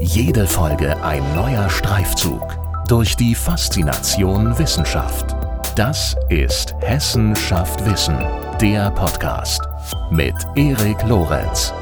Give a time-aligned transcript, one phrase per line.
[0.00, 2.56] Jede Folge ein neuer Streifzug
[2.86, 5.34] durch die Faszination Wissenschaft.
[5.74, 8.16] Das ist Hessen schafft Wissen,
[8.60, 9.60] der Podcast
[10.12, 11.72] mit Erik Lorenz.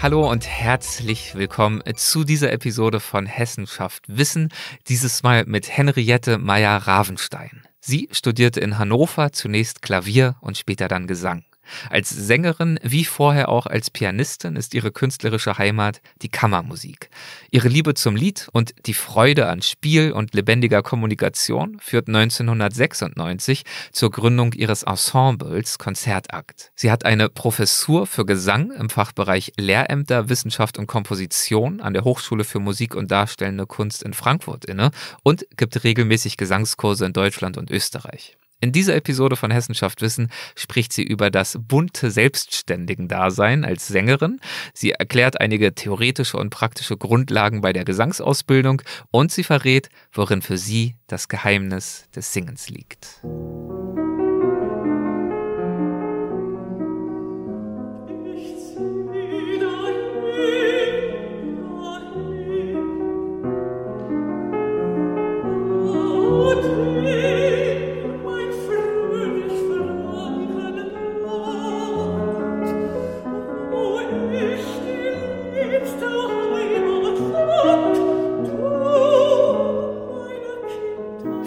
[0.00, 4.48] Hallo und herzlich willkommen zu dieser Episode von Hessen schafft Wissen,
[4.88, 7.62] dieses Mal mit Henriette Meyer-Ravenstein.
[7.80, 11.44] Sie studierte in Hannover zunächst Klavier und später dann Gesang.
[11.90, 17.10] Als Sängerin wie vorher auch als Pianistin ist ihre künstlerische Heimat die Kammermusik.
[17.50, 24.10] Ihre Liebe zum Lied und die Freude an Spiel und lebendiger Kommunikation führt 1996 zur
[24.10, 26.72] Gründung ihres Ensembles Konzertakt.
[26.74, 32.44] Sie hat eine Professur für Gesang im Fachbereich Lehrämter, Wissenschaft und Komposition an der Hochschule
[32.44, 34.90] für Musik und Darstellende Kunst in Frankfurt inne
[35.22, 38.36] und gibt regelmäßig Gesangskurse in Deutschland und Österreich.
[38.58, 44.40] In dieser Episode von Hessenschaft Wissen spricht sie über das bunte Selbstständigen-Dasein als Sängerin.
[44.72, 50.56] Sie erklärt einige theoretische und praktische Grundlagen bei der Gesangsausbildung und sie verrät, worin für
[50.56, 53.20] sie das Geheimnis des Singens liegt.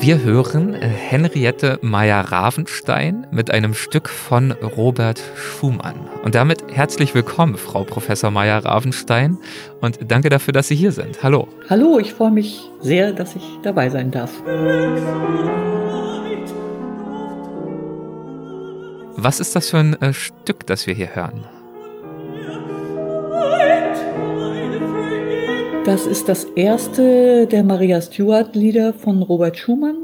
[0.10, 6.10] Wir hören äh, Henriette Meyer-Ravenstein mit einem Stück von Robert Schumann.
[6.24, 9.38] Und damit herzlich willkommen, Frau Professor Meyer-Ravenstein.
[9.82, 11.22] Und danke dafür, dass Sie hier sind.
[11.22, 11.48] Hallo.
[11.70, 14.32] Hallo, ich freue mich sehr, dass ich dabei sein darf.
[19.16, 21.46] Was ist das für ein äh, Stück, das wir hier hören?
[25.90, 29.98] Das ist das erste der Maria Stuart Lieder von Robert Schumann.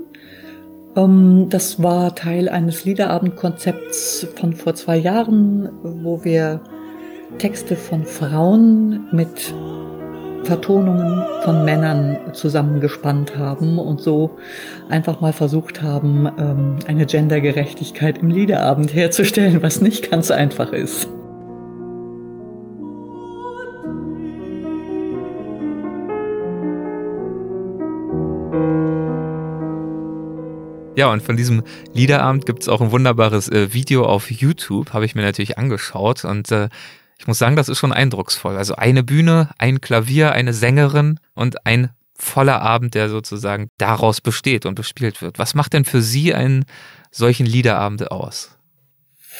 [0.96, 6.59] Ähm, das war Teil eines Liederabendkonzepts von vor zwei Jahren, wo wir
[7.38, 9.53] Texte von Frauen mit
[10.41, 14.31] Vertonungen von Männern zusammengespannt haben und so
[14.90, 21.07] einfach mal versucht haben, ähm, eine Gendergerechtigkeit im Liederabend herzustellen, was nicht ganz einfach ist.
[30.95, 31.63] Ja, und von diesem
[31.94, 36.23] Liederabend gibt es auch ein wunderbares äh, Video auf YouTube, habe ich mir natürlich angeschaut.
[36.23, 36.69] Und äh,
[37.17, 38.56] ich muss sagen, das ist schon eindrucksvoll.
[38.56, 44.66] Also eine Bühne, ein Klavier, eine Sängerin und ein voller Abend, der sozusagen daraus besteht
[44.66, 45.38] und bespielt wird.
[45.38, 46.66] Was macht denn für Sie einen
[47.12, 48.55] solchen Liederabend aus?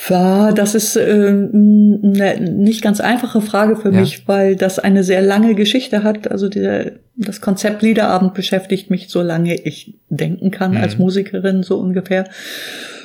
[0.09, 4.01] Ja, das ist äh, eine nicht ganz einfache Frage für ja.
[4.01, 6.29] mich, weil das eine sehr lange Geschichte hat.
[6.29, 10.78] Also dieser, das Konzept Liederabend beschäftigt mich so lange ich denken kann mhm.
[10.78, 12.25] als Musikerin so ungefähr.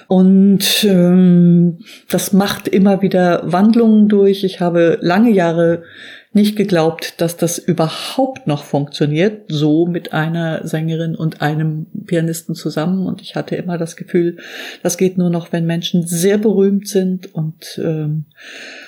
[0.08, 4.42] Und ähm, das macht immer wieder Wandlungen durch.
[4.42, 5.84] Ich habe lange Jahre
[6.32, 13.08] nicht geglaubt, dass das überhaupt noch funktioniert, so mit einer Sängerin und einem Pianisten zusammen.
[13.08, 14.36] Und ich hatte immer das Gefühl,
[14.84, 18.26] das geht nur noch, wenn Menschen sehr berühmt sind und ähm,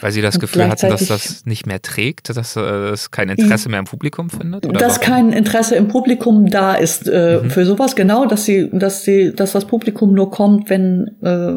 [0.01, 3.69] weil sie das Gefühl hatten, dass das nicht mehr trägt, dass äh, es kein Interesse
[3.69, 4.65] mehr im Publikum findet?
[4.65, 5.05] Oder dass warum?
[5.05, 7.51] kein Interesse im Publikum da ist äh, mhm.
[7.51, 11.55] für sowas, genau, dass sie, dass sie, dass das Publikum nur kommt, wenn äh,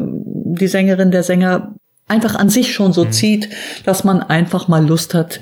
[0.58, 1.75] die Sängerin, der Sänger
[2.08, 3.12] einfach an sich schon so mhm.
[3.12, 3.48] zieht,
[3.84, 5.40] dass man einfach mal Lust hat,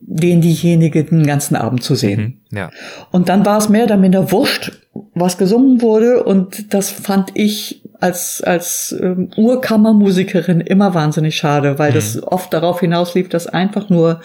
[0.00, 2.42] den diejenige den ganzen Abend zu sehen.
[2.50, 2.70] Mhm, ja.
[3.10, 4.72] Und dann war es mehr oder minder wurscht,
[5.14, 6.24] was gesungen wurde.
[6.24, 11.94] Und das fand ich als, als ähm, Urkammermusikerin immer wahnsinnig schade, weil mhm.
[11.94, 14.20] das oft darauf hinauslief, dass einfach nur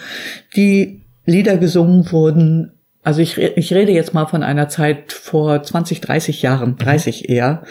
[0.56, 2.72] die Lieder gesungen wurden.
[3.04, 7.34] Also ich, ich rede jetzt mal von einer Zeit vor 20, 30 Jahren, 30 mhm.
[7.34, 7.62] eher,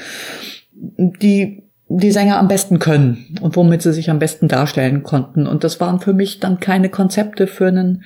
[0.72, 5.48] die die Sänger am besten können und womit sie sich am besten darstellen konnten.
[5.48, 8.04] Und das waren für mich dann keine Konzepte für einen,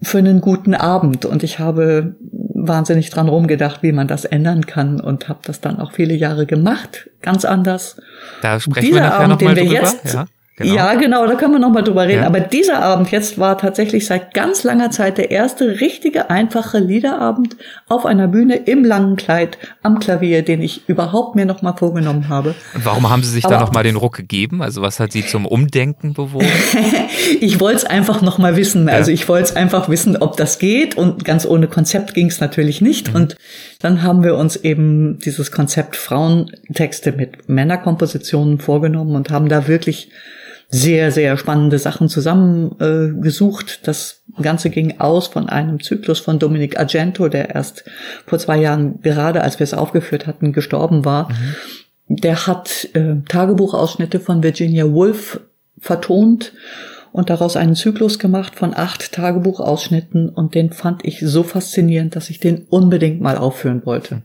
[0.00, 1.24] für einen guten Abend.
[1.24, 2.16] Und ich habe
[2.54, 6.46] wahnsinnig dran rumgedacht, wie man das ändern kann und habe das dann auch viele Jahre
[6.46, 7.96] gemacht, ganz anders.
[8.40, 9.92] Da sprechen Dieser wir nachher Abend, noch mal den wir drüber.
[9.92, 10.24] jetzt ja.
[10.62, 10.74] Genau.
[10.74, 12.22] Ja, genau, da können wir noch mal drüber reden.
[12.22, 12.26] Ja.
[12.26, 17.56] Aber dieser Abend jetzt war tatsächlich seit ganz langer Zeit der erste richtige, einfache Liederabend
[17.88, 22.28] auf einer Bühne im langen Kleid am Klavier, den ich überhaupt mir noch mal vorgenommen
[22.28, 22.54] habe.
[22.74, 24.62] Und warum haben Sie sich Aber da noch mal den Ruck gegeben?
[24.62, 26.46] Also was hat Sie zum Umdenken bewogen?
[27.40, 28.88] ich wollte es einfach noch mal wissen.
[28.88, 30.96] Also ich wollte es einfach wissen, ob das geht.
[30.96, 33.10] Und ganz ohne Konzept ging es natürlich nicht.
[33.10, 33.16] Mhm.
[33.16, 33.36] Und
[33.80, 40.10] dann haben wir uns eben dieses Konzept Frauentexte mit Männerkompositionen vorgenommen und haben da wirklich
[40.74, 43.80] sehr, sehr spannende Sachen zusammengesucht.
[43.82, 47.84] Äh, das Ganze ging aus von einem Zyklus von Dominic Argento, der erst
[48.26, 51.28] vor zwei Jahren, gerade als wir es aufgeführt hatten, gestorben war.
[51.28, 52.16] Mhm.
[52.16, 55.40] Der hat äh, Tagebuchausschnitte von Virginia Woolf
[55.78, 56.54] vertont
[57.12, 62.30] und daraus einen Zyklus gemacht von acht Tagebuchausschnitten und den fand ich so faszinierend, dass
[62.30, 64.22] ich den unbedingt mal aufführen wollte.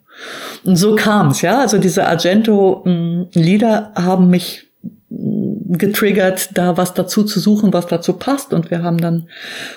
[0.64, 1.60] Und so kam es, ja.
[1.60, 4.67] Also diese Argento-Lieder haben mich
[5.10, 8.54] getriggert, da was dazu zu suchen, was dazu passt.
[8.54, 9.28] Und wir haben dann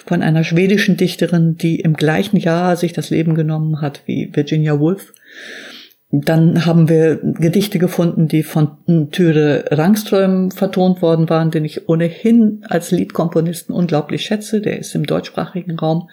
[0.06, 4.78] von einer schwedischen Dichterin, die im gleichen Jahr sich das Leben genommen hat wie Virginia
[4.78, 5.12] Woolf,
[6.12, 8.78] dann haben wir Gedichte gefunden, die von
[9.12, 14.60] Türe Rangström vertont worden waren, den ich ohnehin als Liedkomponisten unglaublich schätze.
[14.60, 16.10] Der ist im deutschsprachigen Raum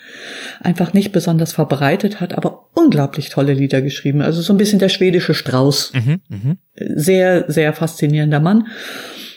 [0.62, 4.22] einfach nicht besonders verbreitet, hat aber unglaublich tolle Lieder geschrieben.
[4.22, 5.94] Also so ein bisschen der schwedische Strauß.
[5.94, 6.56] Mhm, mh.
[6.76, 8.68] Sehr, sehr faszinierender Mann.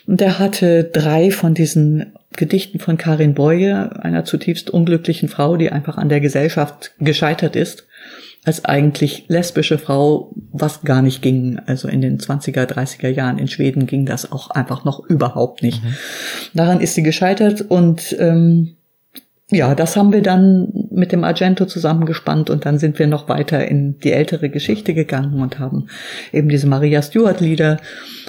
[0.07, 5.73] Und der hatte drei von diesen Gedichten von Karin Boye, einer zutiefst unglücklichen Frau, die
[5.73, 7.87] einfach an der Gesellschaft gescheitert ist
[8.45, 11.61] als eigentlich lesbische Frau, was gar nicht ging.
[11.67, 15.85] Also in den 20er, 30er Jahren in Schweden ging das auch einfach noch überhaupt nicht.
[15.85, 15.95] Mhm.
[16.55, 18.77] Daran ist sie gescheitert und ähm,
[19.51, 23.67] ja, das haben wir dann mit dem Argento zusammengespannt und dann sind wir noch weiter
[23.67, 25.89] in die ältere Geschichte gegangen und haben
[26.33, 27.79] eben diese Maria Stuart Lieder,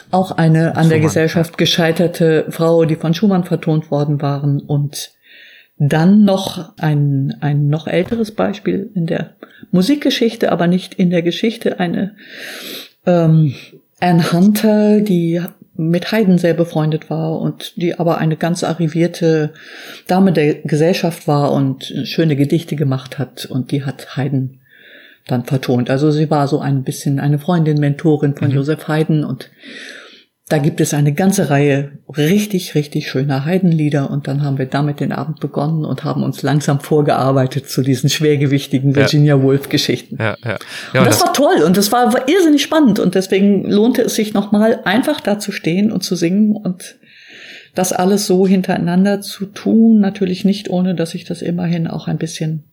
[0.10, 0.90] auch eine an Schumann.
[0.90, 5.12] der Gesellschaft gescheiterte Frau, die von Schumann vertont worden waren und
[5.84, 9.32] dann noch ein, ein noch älteres Beispiel in der
[9.72, 12.16] Musikgeschichte, aber nicht in der Geschichte, eine
[13.08, 13.56] ähm,
[14.00, 15.42] Anne Hunter, die
[15.76, 19.54] mit Haydn sehr befreundet war und die aber eine ganz arrivierte
[20.06, 24.60] Dame der Gesellschaft war und schöne Gedichte gemacht hat und die hat Haydn
[25.26, 25.90] dann vertont.
[25.90, 28.56] Also sie war so ein bisschen eine Freundin, Mentorin von mhm.
[28.56, 29.50] Joseph Haydn und
[30.52, 35.00] da gibt es eine ganze Reihe richtig, richtig schöner Heidenlieder und dann haben wir damit
[35.00, 39.42] den Abend begonnen und haben uns langsam vorgearbeitet zu diesen schwergewichtigen Virginia ja.
[39.42, 40.18] Woolf Geschichten.
[40.20, 40.58] Ja, ja.
[40.94, 44.02] ja und das, das, war toll und das war, war irrsinnig spannend und deswegen lohnte
[44.02, 46.98] es sich nochmal einfach da zu stehen und zu singen und
[47.74, 52.18] das alles so hintereinander zu tun, natürlich nicht ohne, dass ich das immerhin auch ein
[52.18, 52.64] bisschen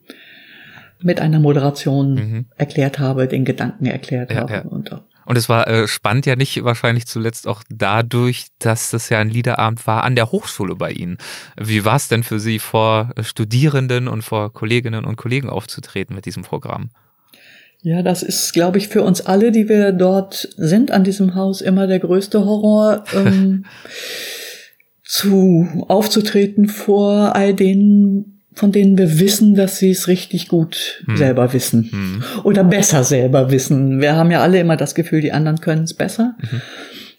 [1.01, 2.47] mit einer Moderation mhm.
[2.57, 4.61] erklärt habe, den Gedanken erklärt ja, habe ja.
[4.63, 4.91] und
[5.29, 9.29] und es war äh, spannend ja nicht wahrscheinlich zuletzt auch dadurch, dass das ja ein
[9.29, 11.19] Liederabend war an der Hochschule bei Ihnen.
[11.61, 16.25] Wie war es denn für Sie, vor Studierenden und vor Kolleginnen und Kollegen aufzutreten mit
[16.25, 16.89] diesem Programm?
[17.83, 21.61] Ja, das ist, glaube ich, für uns alle, die wir dort sind an diesem Haus,
[21.61, 23.05] immer der größte Horror.
[23.13, 23.67] Ähm,
[25.09, 31.17] zu aufzutreten vor all den von denen wir wissen, dass sie es richtig gut hm.
[31.17, 32.25] selber wissen hm.
[32.43, 34.01] oder besser selber wissen.
[34.01, 36.35] Wir haben ja alle immer das Gefühl, die anderen können es besser.
[36.41, 36.61] Mhm.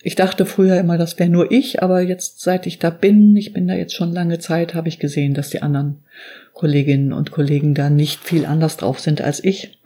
[0.02, 3.54] Ich dachte früher immer, das wäre nur ich, aber jetzt, seit ich da bin, ich
[3.54, 6.04] bin da jetzt schon lange Zeit, habe ich gesehen, dass die anderen
[6.54, 9.80] Kolleginnen und Kollegen da nicht viel anders drauf sind als ich.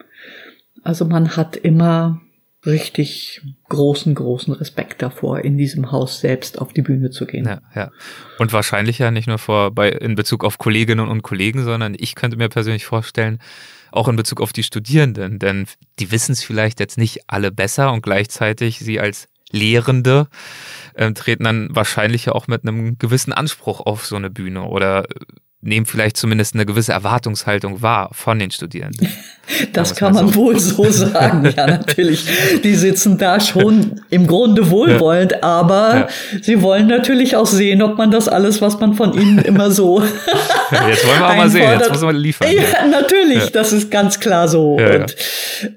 [0.84, 2.22] Also man hat immer
[2.65, 7.45] richtig großen, großen Respekt davor, in diesem Haus selbst auf die Bühne zu gehen.
[7.45, 7.92] Ja, ja.
[8.39, 12.15] Und wahrscheinlich ja nicht nur vor, bei, in Bezug auf Kolleginnen und Kollegen, sondern ich
[12.15, 13.39] könnte mir persönlich vorstellen,
[13.92, 15.68] auch in Bezug auf die Studierenden, denn
[16.00, 20.27] die wissen es vielleicht jetzt nicht alle besser und gleichzeitig sie als Lehrende
[20.95, 25.06] äh, treten dann wahrscheinlich ja auch mit einem gewissen Anspruch auf so eine Bühne oder
[25.63, 29.07] nehmen vielleicht zumindest eine gewisse Erwartungshaltung wahr von den Studierenden.
[29.73, 30.35] Das kann man so.
[30.35, 32.26] wohl so sagen, ja, natürlich.
[32.64, 35.44] Die sitzen da schon im Grunde wohlwollend, ja.
[35.44, 36.07] aber ja.
[36.42, 40.02] sie wollen natürlich auch sehen, ob man das alles, was man von ihnen immer so.
[40.88, 42.47] jetzt wollen wir auch mal sehen, jetzt muss man liefern.
[42.54, 44.76] Ja, natürlich, das ist ganz klar so.
[44.76, 45.16] und,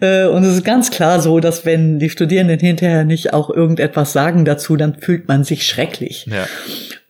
[0.00, 4.12] äh, und es ist ganz klar so, dass wenn die Studierenden hinterher nicht auch irgendetwas
[4.12, 6.28] sagen dazu, dann fühlt man sich schrecklich.
[6.30, 6.46] Ja.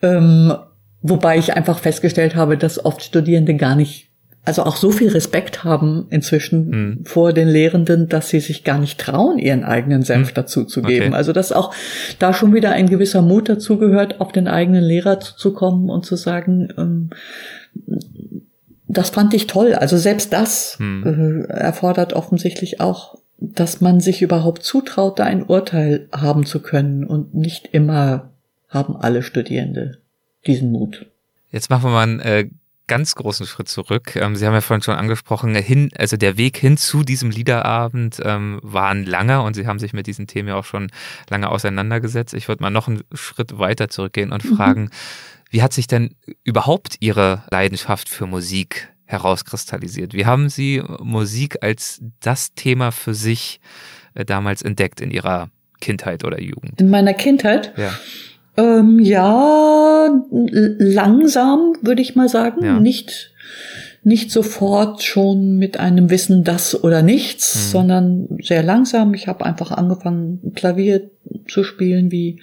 [0.01, 0.55] Ähm,
[1.01, 4.09] Wobei ich einfach festgestellt habe, dass oft Studierende gar nicht,
[4.45, 7.05] also auch so viel Respekt haben inzwischen mhm.
[7.05, 10.35] vor den Lehrenden, dass sie sich gar nicht trauen, ihren eigenen Senf mhm.
[10.35, 11.07] dazu zu geben.
[11.07, 11.15] Okay.
[11.15, 11.73] Also dass auch
[12.17, 16.15] da schon wieder ein gewisser Mut dazu gehört, auf den eigenen Lehrer zuzukommen und zu
[16.15, 17.09] sagen, ähm,
[18.87, 19.75] das fand ich toll.
[19.75, 21.45] Also selbst das mhm.
[21.47, 27.05] äh, erfordert offensichtlich auch, dass man sich überhaupt zutraut, da ein Urteil haben zu können
[27.05, 28.31] und nicht immer
[28.67, 29.99] haben alle Studierende
[30.45, 31.07] diesen Mut.
[31.51, 32.49] Jetzt machen wir mal einen äh,
[32.87, 34.15] ganz großen Schritt zurück.
[34.15, 38.19] Ähm, Sie haben ja vorhin schon angesprochen, hin, also der Weg hin zu diesem Liederabend
[38.23, 40.89] ähm, war ein langer und Sie haben sich mit diesen Themen ja auch schon
[41.29, 42.33] lange auseinandergesetzt.
[42.33, 44.55] Ich würde mal noch einen Schritt weiter zurückgehen und mhm.
[44.55, 44.89] fragen,
[45.49, 50.13] wie hat sich denn überhaupt Ihre Leidenschaft für Musik herauskristallisiert?
[50.13, 53.59] Wie haben Sie Musik als das Thema für sich
[54.13, 56.79] äh, damals entdeckt in Ihrer Kindheit oder Jugend?
[56.81, 57.73] In meiner Kindheit?
[57.77, 57.97] Ja.
[58.57, 62.65] Ähm, ja, langsam, würde ich mal sagen.
[62.65, 62.79] Ja.
[62.79, 63.31] Nicht,
[64.03, 67.71] nicht sofort schon mit einem Wissen das oder nichts, mhm.
[67.71, 69.13] sondern sehr langsam.
[69.13, 71.09] Ich habe einfach angefangen, Klavier
[71.47, 72.41] zu spielen, wie,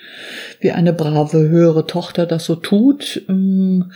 [0.60, 3.22] wie eine brave, höhere Tochter das so tut.
[3.28, 3.90] Ähm,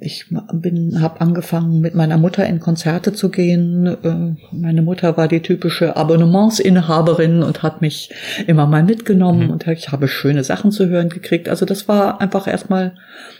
[0.00, 3.86] ich bin, habe angefangen, mit meiner Mutter in Konzerte zu gehen.
[3.86, 8.10] Äh, meine Mutter war die typische Abonnementsinhaberin und hat mich
[8.48, 9.50] immer mal mitgenommen mhm.
[9.50, 11.48] und ich habe schöne Sachen zu hören gekriegt.
[11.48, 12.96] Also das war einfach erstmal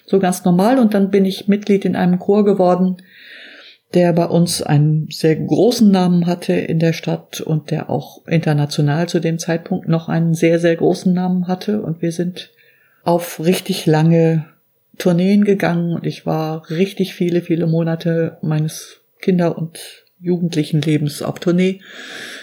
[0.06, 2.98] so ganz normal und dann bin ich Mitglied in einem Chor geworden,
[3.92, 9.08] der bei uns einen sehr großen Namen hatte in der Stadt und der auch international
[9.08, 12.50] zu dem Zeitpunkt noch einen sehr, sehr großen Namen hatte und wir sind
[13.02, 14.46] auf richtig lange
[14.98, 19.78] Tourneen gegangen und ich war richtig viele, viele Monate meines Kinder- und
[20.20, 21.80] jugendlichen Lebens auf Tournee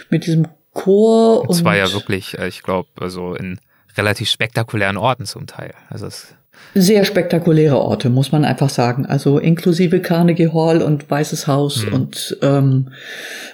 [0.09, 1.41] mit diesem Chor.
[1.41, 3.59] Und es war ja wirklich, äh, ich glaube, also in
[3.97, 5.73] relativ spektakulären Orten zum Teil.
[5.89, 6.35] Also es
[6.75, 9.05] sehr spektakuläre Orte, muss man einfach sagen.
[9.05, 11.93] Also inklusive Carnegie Hall und Weißes Haus mhm.
[11.93, 12.89] und ähm,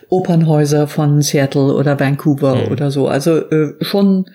[0.10, 2.72] Opernhäuser von Seattle oder Vancouver mhm.
[2.72, 3.08] oder so.
[3.08, 4.25] Also äh, schon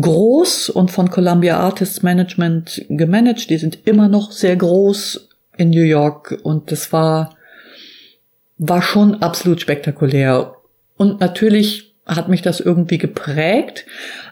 [0.00, 3.50] groß und von Columbia Artists Management gemanagt.
[3.50, 7.36] Die sind immer noch sehr groß in New York und das war,
[8.58, 10.54] war schon absolut spektakulär.
[10.96, 13.84] Und natürlich hat mich das irgendwie geprägt.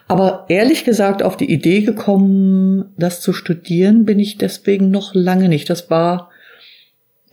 [0.07, 5.49] Aber ehrlich gesagt, auf die Idee gekommen, das zu studieren, bin ich deswegen noch lange
[5.49, 5.69] nicht.
[5.69, 6.29] Das war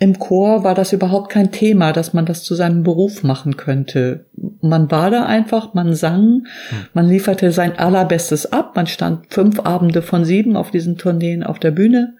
[0.03, 4.27] im Chor war das überhaupt kein Thema, dass man das zu seinem Beruf machen könnte.
[4.61, 6.79] Man war da einfach, man sang, hm.
[6.93, 11.61] man lieferte sein allerbestes ab, man stand fünf Abende von sieben auf diesen Tourneen auf
[11.61, 12.17] der Bühne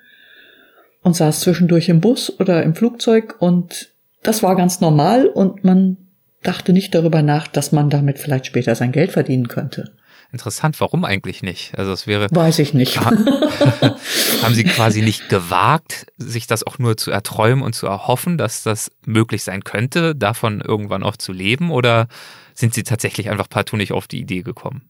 [1.03, 3.89] und saß zwischendurch im Bus oder im Flugzeug und
[4.23, 5.97] das war ganz normal und man
[6.45, 9.91] dachte nicht darüber nach, dass man damit vielleicht später sein Geld verdienen könnte.
[10.33, 11.77] Interessant, warum eigentlich nicht?
[11.77, 12.27] Also es wäre.
[12.31, 12.99] Weiß ich nicht.
[14.43, 18.63] haben Sie quasi nicht gewagt, sich das auch nur zu erträumen und zu erhoffen, dass
[18.63, 21.71] das möglich sein könnte, davon irgendwann auch zu leben?
[21.71, 22.09] Oder
[22.55, 24.89] sind Sie tatsächlich einfach partout nicht auf die Idee gekommen?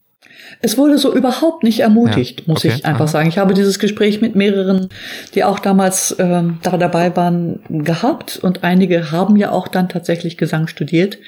[0.61, 3.09] Es wurde so überhaupt nicht ermutigt, ja, muss ich einfach aha.
[3.09, 3.29] sagen.
[3.29, 4.89] Ich habe dieses Gespräch mit mehreren,
[5.35, 10.37] die auch damals ähm, da dabei waren, gehabt und einige haben ja auch dann tatsächlich
[10.37, 11.19] Gesang studiert.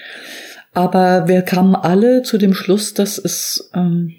[0.75, 4.12] Aber wir kamen alle zu dem Schluss, dass es ähm,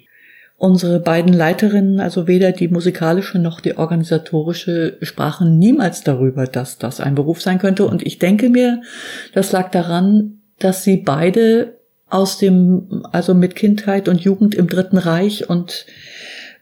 [0.56, 7.00] unsere beiden Leiterinnen, also weder die musikalische noch die organisatorische, sprachen niemals darüber, dass das
[7.00, 7.86] ein Beruf sein könnte.
[7.86, 8.80] Und ich denke mir,
[9.34, 11.76] das lag daran, dass sie beide
[12.08, 15.84] aus dem, also mit Kindheit und Jugend im Dritten Reich und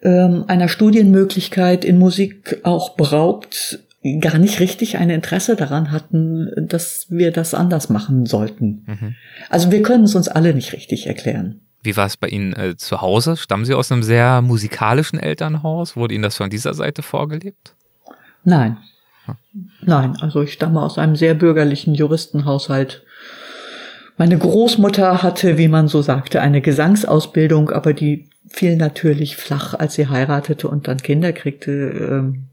[0.02, 3.83] ähm, einer Studienmöglichkeit in Musik auch beraubt,
[4.20, 8.84] gar nicht richtig ein Interesse daran hatten, dass wir das anders machen sollten.
[8.86, 9.14] Mhm.
[9.48, 11.60] Also wir können es uns alle nicht richtig erklären.
[11.82, 13.36] Wie war es bei Ihnen äh, zu Hause?
[13.36, 15.96] Stammen Sie aus einem sehr musikalischen Elternhaus?
[15.96, 17.74] Wurde Ihnen das von dieser Seite vorgelebt?
[18.42, 18.78] Nein.
[19.26, 19.36] Hm.
[19.82, 23.04] Nein, also ich stamme aus einem sehr bürgerlichen Juristenhaushalt.
[24.16, 29.94] Meine Großmutter hatte, wie man so sagte, eine Gesangsausbildung, aber die fiel natürlich flach, als
[29.94, 31.72] sie heiratete und dann Kinder kriegte.
[31.72, 32.48] Ähm,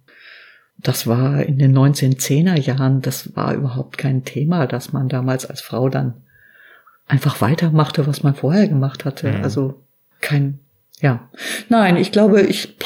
[0.84, 5.62] das war in den 1910er Jahren, das war überhaupt kein Thema, dass man damals als
[5.62, 6.16] Frau dann
[7.08, 9.32] einfach weitermachte, was man vorher gemacht hatte.
[9.32, 9.44] Mhm.
[9.44, 9.82] Also
[10.22, 10.60] kein,
[11.02, 11.30] ja.
[11.70, 12.78] Nein, ich glaube, ich,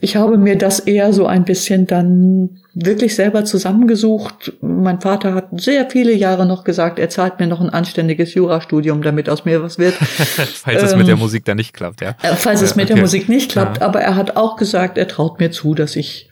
[0.00, 4.52] ich habe mir das eher so ein bisschen dann wirklich selber zusammengesucht.
[4.62, 9.02] Mein Vater hat sehr viele Jahre noch gesagt, er zahlt mir noch ein anständiges Jurastudium,
[9.02, 9.94] damit aus mir was wird.
[9.94, 12.10] falls ähm, es mit der ähm, Musik dann nicht klappt, ja.
[12.22, 12.94] Äh, falls es mit okay.
[12.94, 13.86] der Musik nicht klappt, ja.
[13.86, 16.29] aber er hat auch gesagt, er traut mir zu, dass ich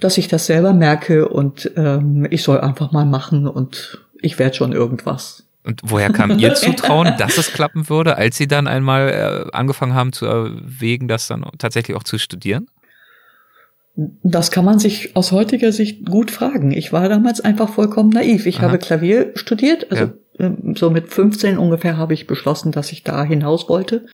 [0.00, 4.56] dass ich das selber merke und ähm, ich soll einfach mal machen und ich werde
[4.56, 5.44] schon irgendwas.
[5.64, 9.94] Und woher kam Ihr Zutrauen, dass es klappen würde, als Sie dann einmal äh, angefangen
[9.94, 12.68] haben zu erwägen, das dann tatsächlich auch zu studieren?
[14.22, 16.70] Das kann man sich aus heutiger Sicht gut fragen.
[16.70, 18.44] Ich war damals einfach vollkommen naiv.
[18.44, 18.66] Ich Aha.
[18.66, 20.12] habe Klavier studiert, also ja.
[20.38, 24.06] Ähm, so mit 15 ungefähr habe ich beschlossen, dass ich da hinaus wollte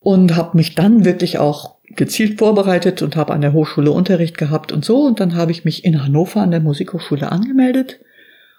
[0.00, 4.72] und habe mich dann wirklich auch gezielt vorbereitet und habe an der Hochschule Unterricht gehabt
[4.72, 5.02] und so.
[5.02, 8.00] Und dann habe ich mich in Hannover an der Musikhochschule angemeldet.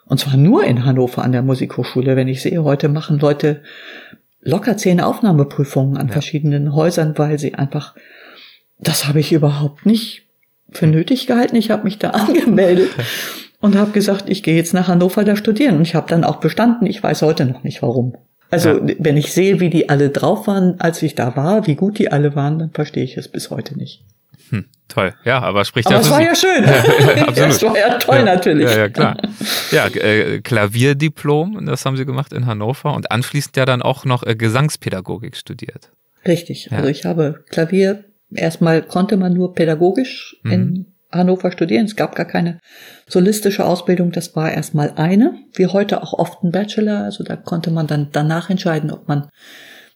[0.06, 2.16] Und zwar nur in Hannover an der Musikhochschule.
[2.16, 3.62] Wenn ich sehe, heute machen Leute
[4.42, 6.14] locker zehn Aufnahmeprüfungen an ja.
[6.14, 7.96] verschiedenen Häusern, weil sie einfach,
[8.80, 10.24] das habe ich überhaupt nicht
[10.70, 11.56] für nötig gehalten.
[11.56, 12.90] Ich habe mich da angemeldet
[13.62, 15.78] und habe gesagt, ich gehe jetzt nach Hannover da studieren.
[15.78, 16.86] Und ich habe dann auch bestanden.
[16.86, 18.16] Ich weiß heute noch nicht warum.
[18.54, 18.96] Also ja.
[19.00, 22.12] wenn ich sehe, wie die alle drauf waren, als ich da war, wie gut die
[22.12, 24.04] alle waren, dann verstehe ich es bis heute nicht.
[24.50, 26.64] Hm, toll, ja, aber spricht aber ja es war ja schön.
[27.18, 27.50] ja, absolut.
[27.50, 28.70] Es war ja toll ja, natürlich.
[28.70, 29.18] Ja, ja, klar.
[29.72, 34.22] Ja, äh, Klavierdiplom, das haben Sie gemacht in Hannover und anschließend ja dann auch noch
[34.22, 35.92] äh, Gesangspädagogik studiert.
[36.28, 36.68] Richtig.
[36.70, 36.78] Ja.
[36.78, 40.52] Also ich habe Klavier erstmal konnte man nur pädagogisch mhm.
[40.52, 41.86] in Hannover studieren.
[41.86, 42.60] Es gab gar keine
[43.08, 44.12] solistische Ausbildung.
[44.12, 47.04] Das war erstmal eine, wie heute auch oft ein Bachelor.
[47.04, 49.30] Also da konnte man dann danach entscheiden, ob man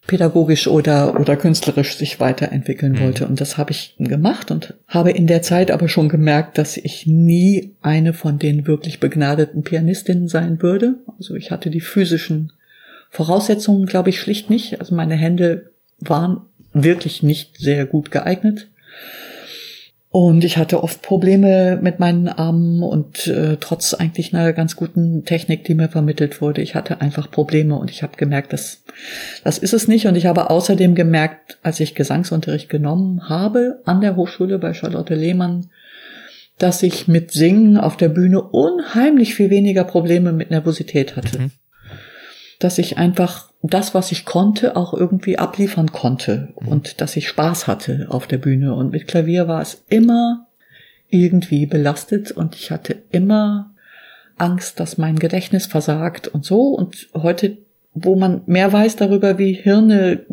[0.08, 3.00] pädagogisch oder, oder künstlerisch sich weiterentwickeln mhm.
[3.00, 3.26] wollte.
[3.26, 7.06] Und das habe ich gemacht und habe in der Zeit aber schon gemerkt, dass ich
[7.06, 10.94] nie eine von den wirklich begnadeten Pianistinnen sein würde.
[11.18, 12.52] Also ich hatte die physischen
[13.10, 14.80] Voraussetzungen, glaube ich, schlicht nicht.
[14.80, 15.70] Also meine Hände
[16.00, 16.40] waren
[16.72, 18.68] wirklich nicht sehr gut geeignet.
[20.10, 25.26] Und ich hatte oft Probleme mit meinen Armen und äh, trotz eigentlich einer ganz guten
[25.26, 28.84] Technik, die mir vermittelt wurde, ich hatte einfach Probleme und ich habe gemerkt, dass
[29.44, 30.06] das ist es nicht.
[30.06, 35.14] Und ich habe außerdem gemerkt, als ich Gesangsunterricht genommen habe an der Hochschule bei Charlotte
[35.14, 35.70] Lehmann,
[36.56, 41.38] dass ich mit Singen auf der Bühne unheimlich viel weniger Probleme mit Nervosität hatte.
[41.38, 41.50] Mhm.
[42.58, 46.68] Dass ich einfach das, was ich konnte, auch irgendwie abliefern konnte mhm.
[46.68, 48.74] und dass ich Spaß hatte auf der Bühne.
[48.74, 50.46] Und mit Klavier war es immer
[51.08, 53.74] irgendwie belastet und ich hatte immer
[54.36, 56.68] Angst, dass mein Gedächtnis versagt und so.
[56.68, 57.58] Und heute,
[57.94, 60.26] wo man mehr weiß darüber, wie Hirne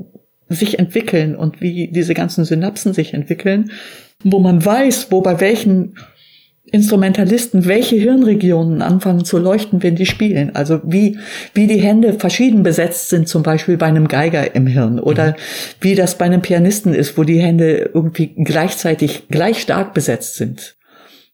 [0.47, 3.71] sich entwickeln und wie diese ganzen Synapsen sich entwickeln,
[4.23, 5.95] wo man weiß, wo bei welchen
[6.71, 10.55] Instrumentalisten, welche Hirnregionen anfangen zu leuchten, wenn die spielen.
[10.55, 11.19] Also wie,
[11.53, 15.35] wie die Hände verschieden besetzt sind, zum Beispiel bei einem Geiger im Hirn oder mhm.
[15.81, 20.75] wie das bei einem Pianisten ist, wo die Hände irgendwie gleichzeitig gleich stark besetzt sind.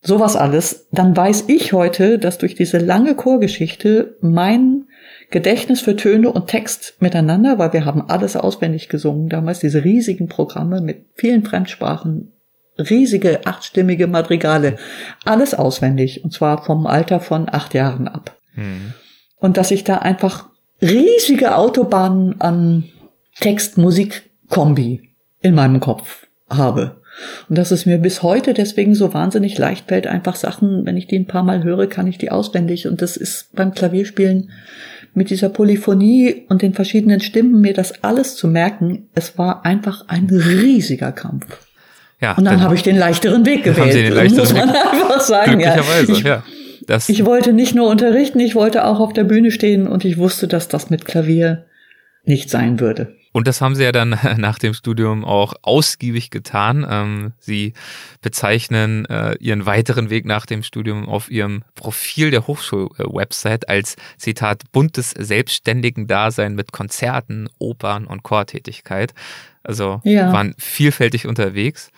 [0.03, 0.87] Sowas alles.
[0.91, 4.85] Dann weiß ich heute, dass durch diese lange Chorgeschichte mein
[5.29, 10.27] Gedächtnis für Töne und Text miteinander, weil wir haben alles auswendig gesungen damals, diese riesigen
[10.27, 12.33] Programme mit vielen Fremdsprachen,
[12.77, 14.77] riesige achtstimmige Madrigale.
[15.25, 16.23] Alles auswendig.
[16.23, 18.37] Und zwar vom Alter von acht Jahren ab.
[18.55, 18.93] Mhm.
[19.37, 20.49] Und dass ich da einfach
[20.81, 22.85] riesige Autobahnen an
[23.39, 25.09] Text, Musik, Kombi
[25.41, 27.01] in meinem Kopf habe.
[27.49, 31.07] Und dass es mir bis heute deswegen so wahnsinnig leicht fällt, einfach Sachen, wenn ich
[31.07, 32.87] die ein paar Mal höre, kann ich die auswendig.
[32.87, 34.51] Und das ist beim Klavierspielen
[35.13, 40.07] mit dieser Polyphonie und den verschiedenen Stimmen, mir das alles zu merken, es war einfach
[40.07, 41.45] ein riesiger Kampf.
[42.21, 43.79] Ja, und dann, dann habe ich den leichteren Weg gewählt.
[43.79, 44.75] Haben Sie den leichteren muss man Weg.
[44.75, 45.59] einfach sagen.
[45.59, 46.17] Glücklicherweise, ja.
[46.17, 46.43] Ich, ja.
[46.87, 50.17] Das ich wollte nicht nur unterrichten, ich wollte auch auf der Bühne stehen und ich
[50.17, 51.65] wusste, dass das mit Klavier
[52.23, 53.15] nicht sein würde.
[53.33, 56.85] Und das haben Sie ja dann nach dem Studium auch ausgiebig getan.
[56.89, 57.73] Ähm, Sie
[58.21, 64.63] bezeichnen äh, Ihren weiteren Weg nach dem Studium auf Ihrem Profil der Hochschulwebsite als Zitat
[64.71, 69.13] buntes selbstständigen Dasein mit Konzerten, Opern und Chortätigkeit.
[69.63, 70.31] Also ja.
[70.33, 71.91] waren vielfältig unterwegs.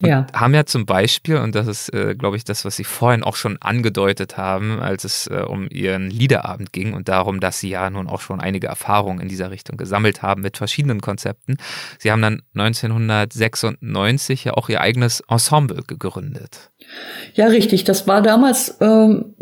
[0.00, 0.26] Und ja.
[0.32, 3.34] haben ja zum Beispiel, und das ist, äh, glaube ich, das, was Sie vorhin auch
[3.34, 7.90] schon angedeutet haben, als es äh, um Ihren Liederabend ging und darum, dass Sie ja
[7.90, 11.56] nun auch schon einige Erfahrungen in dieser Richtung gesammelt haben mit verschiedenen Konzepten.
[11.98, 16.70] Sie haben dann 1996 ja auch Ihr eigenes Ensemble gegründet.
[17.34, 17.82] Ja, richtig.
[17.82, 19.34] Das war damals, ähm,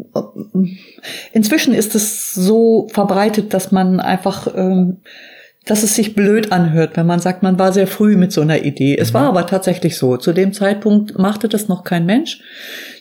[1.33, 5.03] inzwischen ist es so verbreitet, dass man einfach ähm,
[5.67, 8.65] dass es sich blöd anhört, wenn man sagt, man war sehr früh mit so einer
[8.65, 8.97] Idee.
[8.97, 9.15] Es mhm.
[9.15, 10.17] war aber tatsächlich so.
[10.17, 12.41] Zu dem Zeitpunkt machte das noch kein Mensch.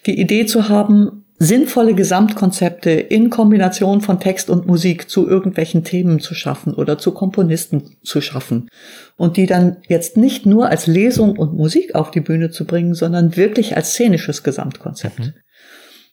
[0.05, 6.19] Die Idee zu haben, sinnvolle Gesamtkonzepte in Kombination von Text und Musik zu irgendwelchen Themen
[6.19, 8.69] zu schaffen oder zu Komponisten zu schaffen
[9.17, 12.93] und die dann jetzt nicht nur als Lesung und Musik auf die Bühne zu bringen,
[12.93, 15.19] sondern wirklich als szenisches Gesamtkonzept.
[15.19, 15.33] Mhm.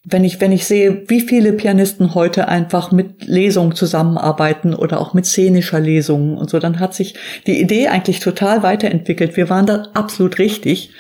[0.04, 5.14] Wenn ich, wenn ich sehe, wie viele Pianisten heute einfach mit Lesungen zusammenarbeiten oder auch
[5.14, 7.14] mit szenischer Lesungen und so, dann hat sich
[7.46, 9.36] die Idee eigentlich total weiterentwickelt.
[9.36, 10.90] Wir waren da absolut richtig,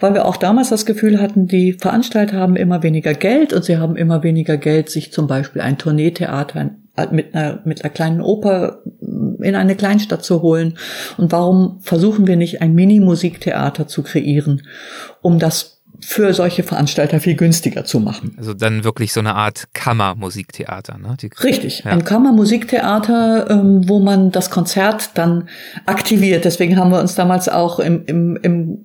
[0.00, 3.76] weil wir auch damals das Gefühl hatten, die Veranstalter haben immer weniger Geld und sie
[3.76, 6.72] haben immer weniger Geld, sich zum Beispiel ein Tourneetheater
[7.12, 10.78] mit einer, mit einer kleinen Oper in eine Kleinstadt zu holen.
[11.16, 14.62] Und warum versuchen wir nicht ein Mini-Musiktheater zu kreieren,
[15.22, 18.34] um das für solche Veranstalter viel günstiger zu machen.
[18.38, 21.16] Also dann wirklich so eine Art Kammermusiktheater, ne?
[21.20, 21.90] Die, Richtig, ja.
[21.90, 25.48] ein Kammermusiktheater, ähm, wo man das Konzert dann
[25.86, 26.44] aktiviert.
[26.44, 28.78] Deswegen haben wir uns damals auch im, im, im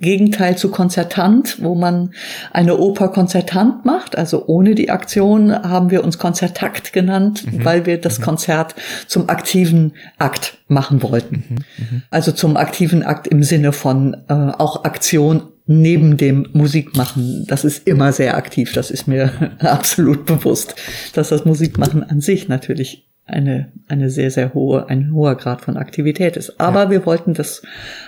[0.00, 2.10] Gegenteil zu Konzertant, wo man
[2.52, 7.64] eine Oper Konzertant macht, also ohne die Aktion, haben wir uns Konzertakt genannt, mhm.
[7.64, 8.24] weil wir das mhm.
[8.24, 8.74] Konzert
[9.06, 11.44] zum aktiven Akt machen wollten.
[11.48, 11.56] Mhm.
[11.78, 12.02] mhm.
[12.10, 17.86] Also zum aktiven Akt im Sinne von äh, auch Aktion neben dem Musikmachen, das ist
[17.86, 20.74] immer sehr aktiv, das ist mir absolut bewusst,
[21.12, 25.76] dass das Musikmachen an sich natürlich eine, eine sehr, sehr hohe, ein hoher Grad von
[25.76, 26.58] Aktivität ist.
[26.58, 26.90] Aber ja.
[26.90, 27.62] wir wollten das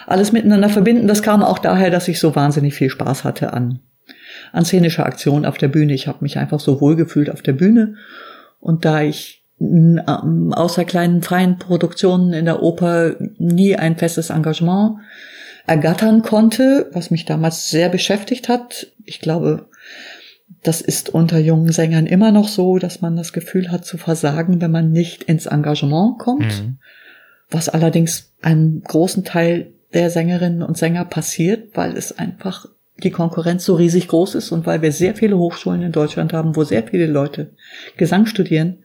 [0.07, 1.07] alles miteinander verbinden.
[1.07, 3.81] Das kam auch daher, dass ich so wahnsinnig viel Spaß hatte an,
[4.53, 5.92] an szenischer Aktion auf der Bühne.
[5.92, 7.96] Ich habe mich einfach so wohl gefühlt auf der Bühne.
[8.59, 14.96] Und da ich außer kleinen freien Produktionen in der Oper nie ein festes Engagement
[15.70, 18.88] ergattern konnte, was mich damals sehr beschäftigt hat.
[19.04, 19.68] Ich glaube,
[20.64, 24.61] das ist unter jungen Sängern immer noch so, dass man das Gefühl hat zu versagen,
[24.61, 26.62] wenn man nicht ins Engagement kommt.
[26.62, 26.78] Mhm.
[27.50, 33.64] Was allerdings einem großen Teil der Sängerinnen und Sänger passiert, weil es einfach die Konkurrenz
[33.64, 36.83] so riesig groß ist und weil wir sehr viele Hochschulen in Deutschland haben, wo sehr
[36.83, 37.52] viele Leute
[37.96, 38.78] Gesang studieren.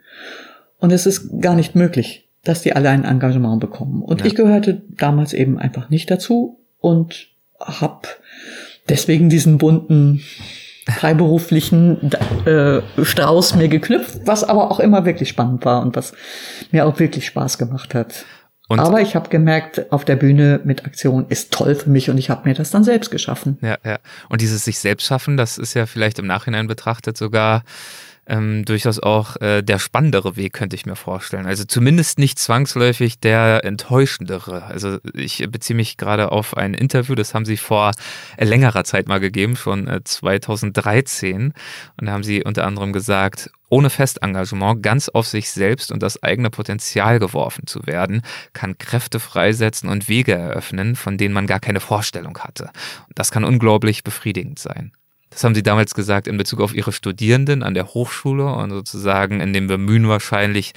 [0.77, 4.03] Und es ist gar nicht möglich, dass die alle ein Engagement bekommen.
[4.03, 4.27] Und ja.
[4.27, 8.07] ich gehörte damals eben einfach nicht dazu und habe
[8.87, 10.23] deswegen diesen bunten
[10.87, 12.11] freiberuflichen
[12.45, 16.13] äh, Strauß mir geknüpft, was aber auch immer wirklich spannend war und was
[16.69, 18.25] mir auch wirklich Spaß gemacht hat.
[18.67, 22.19] Und aber ich habe gemerkt, auf der Bühne mit Aktion ist toll für mich und
[22.19, 23.57] ich habe mir das dann selbst geschaffen.
[23.61, 23.97] Ja, ja.
[24.29, 27.63] Und dieses sich selbst schaffen, das ist ja vielleicht im Nachhinein betrachtet sogar
[28.27, 31.45] ähm, durchaus auch äh, der spannendere Weg, könnte ich mir vorstellen.
[31.45, 34.63] Also zumindest nicht zwangsläufig der enttäuschendere.
[34.63, 37.91] Also ich beziehe mich gerade auf ein Interview, das haben Sie vor
[38.37, 41.53] äh, längerer Zeit mal gegeben, schon äh, 2013.
[41.99, 46.21] Und da haben Sie unter anderem gesagt, ohne Festengagement ganz auf sich selbst und das
[46.23, 48.21] eigene Potenzial geworfen zu werden,
[48.53, 52.65] kann Kräfte freisetzen und Wege eröffnen, von denen man gar keine Vorstellung hatte.
[53.07, 54.91] Und das kann unglaublich befriedigend sein.
[55.35, 59.41] Das haben Sie damals gesagt in Bezug auf Ihre Studierenden an der Hochschule und sozusagen
[59.41, 60.71] in dem Bemühen wahrscheinlich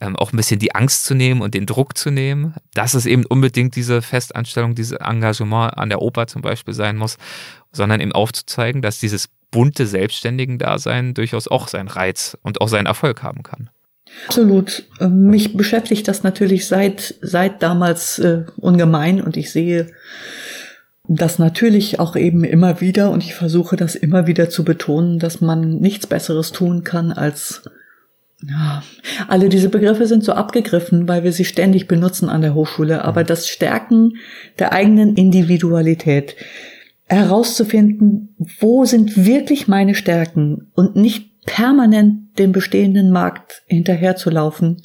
[0.00, 3.06] ähm, auch ein bisschen die Angst zu nehmen und den Druck zu nehmen, dass es
[3.06, 7.18] eben unbedingt diese Festanstellung, dieses Engagement an der Oper zum Beispiel sein muss,
[7.70, 13.22] sondern eben aufzuzeigen, dass dieses bunte Selbstständigen-Dasein durchaus auch seinen Reiz und auch seinen Erfolg
[13.22, 13.70] haben kann.
[14.26, 14.88] Absolut.
[15.00, 19.86] Ähm, mich beschäftigt das natürlich seit, seit damals äh, ungemein und ich sehe
[21.18, 25.40] das natürlich auch eben immer wieder und ich versuche das immer wieder zu betonen, dass
[25.40, 27.62] man nichts Besseres tun kann als
[28.48, 28.82] ja,
[29.28, 33.24] alle diese Begriffe sind so abgegriffen, weil wir sie ständig benutzen an der Hochschule, aber
[33.24, 34.14] das Stärken
[34.58, 36.36] der eigenen Individualität,
[37.06, 44.82] herauszufinden, wo sind wirklich meine Stärken und nicht permanent dem bestehenden Markt hinterherzulaufen,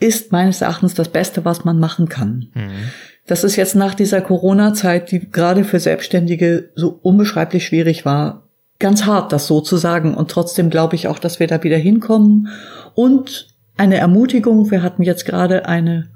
[0.00, 2.50] ist meines Erachtens das Beste, was man machen kann.
[2.52, 2.90] Mhm.
[3.26, 8.44] Das ist jetzt nach dieser Corona-Zeit, die gerade für Selbstständige so unbeschreiblich schwierig war,
[8.78, 10.14] ganz hart, das so zu sagen.
[10.14, 12.48] Und trotzdem glaube ich auch, dass wir da wieder hinkommen.
[12.94, 16.08] Und eine Ermutigung, wir hatten jetzt gerade eine,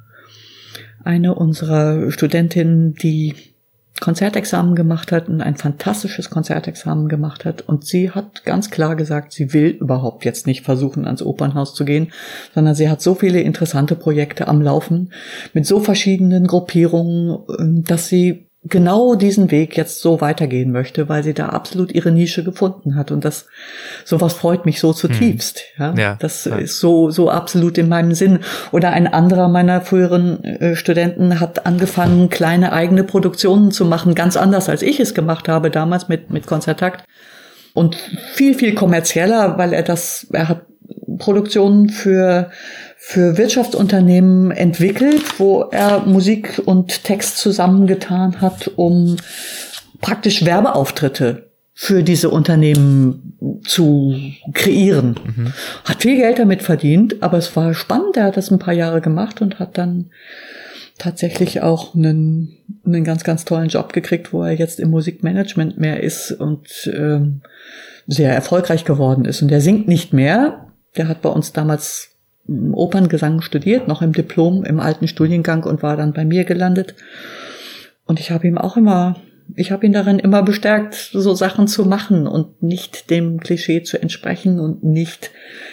[1.03, 3.35] eine unserer Studentinnen, die
[4.01, 7.63] Konzertexamen gemacht hat und ein fantastisches Konzertexamen gemacht hat.
[7.63, 11.85] Und sie hat ganz klar gesagt, sie will überhaupt jetzt nicht versuchen, ans Opernhaus zu
[11.85, 12.13] gehen,
[12.55, 15.13] sondern sie hat so viele interessante Projekte am Laufen
[15.53, 21.23] mit so verschiedenen Gruppierungen, ähm, dass sie genau diesen Weg jetzt so weitergehen möchte, weil
[21.23, 23.47] sie da absolut ihre Nische gefunden hat und das
[24.05, 25.63] sowas freut mich so zutiefst.
[25.77, 25.97] Hm.
[25.97, 26.57] Ja, ja, das ja.
[26.57, 28.41] ist so so absolut in meinem Sinn.
[28.71, 34.37] Oder ein anderer meiner früheren äh, Studenten hat angefangen kleine eigene Produktionen zu machen, ganz
[34.37, 37.05] anders als ich es gemacht habe damals mit mit Konzertakt
[37.73, 37.97] und
[38.35, 40.67] viel viel kommerzieller, weil er das er hat
[41.21, 42.51] Produktionen für
[43.03, 49.17] für Wirtschaftsunternehmen entwickelt, wo er Musik und Text zusammengetan hat, um
[50.01, 54.15] praktisch Werbeauftritte für diese Unternehmen zu
[54.53, 55.19] kreieren.
[55.25, 55.53] Mhm.
[55.87, 58.19] Hat viel Geld damit verdient, aber es war spannend.
[58.19, 60.11] Er hat das ein paar Jahre gemacht und hat dann
[60.99, 66.03] tatsächlich auch einen, einen ganz, ganz tollen Job gekriegt, wo er jetzt im Musikmanagement mehr
[66.03, 67.41] ist und ähm,
[68.07, 69.41] sehr erfolgreich geworden ist.
[69.41, 70.67] Und er singt nicht mehr.
[70.97, 72.11] Der hat bei uns damals
[72.49, 76.95] Operngesang studiert, noch im Diplom im alten Studiengang und war dann bei mir gelandet.
[78.07, 79.17] Und ich habe ihm auch immer,
[79.55, 84.03] ich habe ihn darin immer bestärkt, so Sachen zu machen und nicht dem Klischee zu
[84.03, 85.31] entsprechen und nicht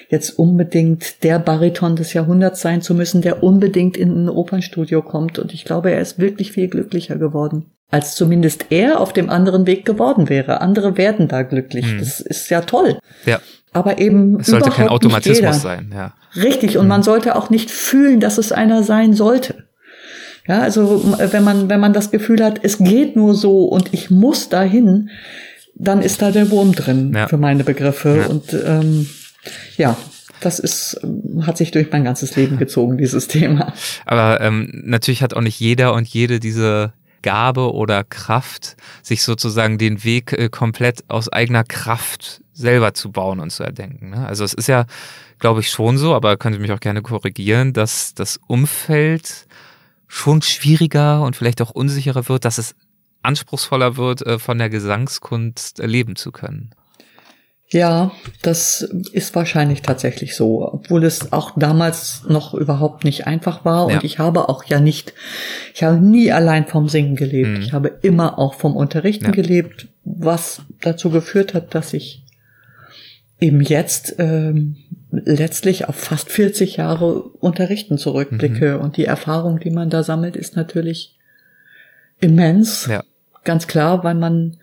[0.10, 5.40] jetzt unbedingt der Bariton des Jahrhunderts sein zu müssen, der unbedingt in ein Opernstudio kommt.
[5.40, 9.66] Und ich glaube, er ist wirklich viel glücklicher geworden als zumindest er auf dem anderen
[9.66, 10.62] Weg geworden wäre.
[10.62, 11.86] Andere werden da glücklich.
[11.86, 12.00] Hm.
[12.00, 13.00] Das ist ja toll.
[13.26, 13.40] Ja.
[13.78, 14.40] Aber eben.
[14.40, 16.14] Es sollte kein Automatismus sein, ja.
[16.36, 16.78] Richtig.
[16.78, 16.90] Und mhm.
[16.90, 19.66] man sollte auch nicht fühlen, dass es einer sein sollte.
[20.48, 24.10] Ja, also wenn man, wenn man das Gefühl hat, es geht nur so und ich
[24.10, 25.10] muss dahin,
[25.76, 27.28] dann ist da der Wurm drin ja.
[27.28, 28.20] für meine Begriffe.
[28.22, 28.28] Ja.
[28.28, 29.10] Und ähm,
[29.76, 29.98] ja,
[30.40, 31.02] das ist,
[31.42, 33.74] hat sich durch mein ganzes Leben gezogen, dieses Thema.
[34.06, 39.78] Aber ähm, natürlich hat auch nicht jeder und jede diese Gabe oder Kraft, sich sozusagen
[39.78, 44.10] den Weg äh, komplett aus eigener Kraft selber zu bauen und zu erdenken.
[44.10, 44.28] Ne?
[44.28, 44.86] Also es ist ja,
[45.40, 49.48] glaube ich, schon so, aber könnt ihr mich auch gerne korrigieren, dass das Umfeld
[50.08, 52.76] schon schwieriger und vielleicht auch unsicherer wird, dass es
[53.22, 56.72] anspruchsvoller wird, äh, von der Gesangskunst leben zu können.
[57.70, 58.12] Ja,
[58.44, 63.90] das ist wahrscheinlich tatsächlich so, obwohl es auch damals noch überhaupt nicht einfach war.
[63.90, 63.98] Ja.
[63.98, 65.14] Und ich habe auch ja nicht,
[65.74, 67.50] ich habe nie allein vom Singen gelebt.
[67.50, 67.62] Mhm.
[67.62, 69.32] Ich habe immer auch vom Unterrichten Ja.
[69.32, 72.24] gelebt, was dazu geführt hat, dass ich
[73.40, 74.78] eben jetzt ähm,
[75.12, 78.76] letztlich auf fast 40 Jahre Unterrichten zurückblicke.
[78.76, 78.82] Mhm.
[78.82, 81.18] Und die Erfahrung, die man da sammelt, ist natürlich
[82.20, 82.88] immens.
[82.88, 83.04] Ja.
[83.44, 84.58] Ganz klar, weil man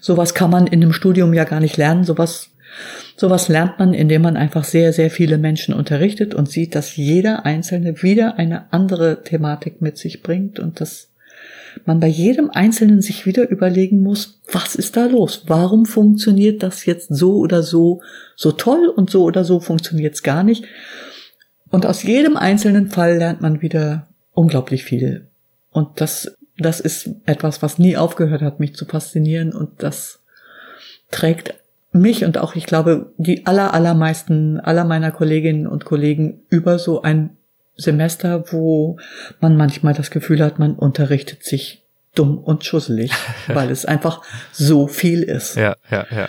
[0.00, 2.04] sowas kann man in einem Studium ja gar nicht lernen.
[2.04, 2.50] Sowas,
[3.16, 7.46] sowas lernt man, indem man einfach sehr, sehr viele Menschen unterrichtet und sieht, dass jeder
[7.46, 11.13] Einzelne wieder eine andere Thematik mit sich bringt und dass
[11.84, 15.44] man bei jedem Einzelnen sich wieder überlegen muss, was ist da los?
[15.46, 18.02] Warum funktioniert das jetzt so oder so,
[18.36, 20.64] so toll und so oder so funktioniert es gar nicht?
[21.70, 25.28] Und aus jedem einzelnen Fall lernt man wieder unglaublich viel.
[25.70, 29.52] Und das, das ist etwas, was nie aufgehört hat, mich zu faszinieren.
[29.52, 30.20] Und das
[31.10, 31.54] trägt
[31.92, 37.02] mich und auch, ich glaube, die aller, allermeisten, aller meiner Kolleginnen und Kollegen über so
[37.02, 37.36] ein
[37.76, 38.98] Semester, wo
[39.40, 41.82] man manchmal das Gefühl hat, man unterrichtet sich
[42.14, 43.10] dumm und schusselig,
[43.48, 45.56] weil es einfach so viel ist.
[45.56, 46.28] Ja, ja, ja.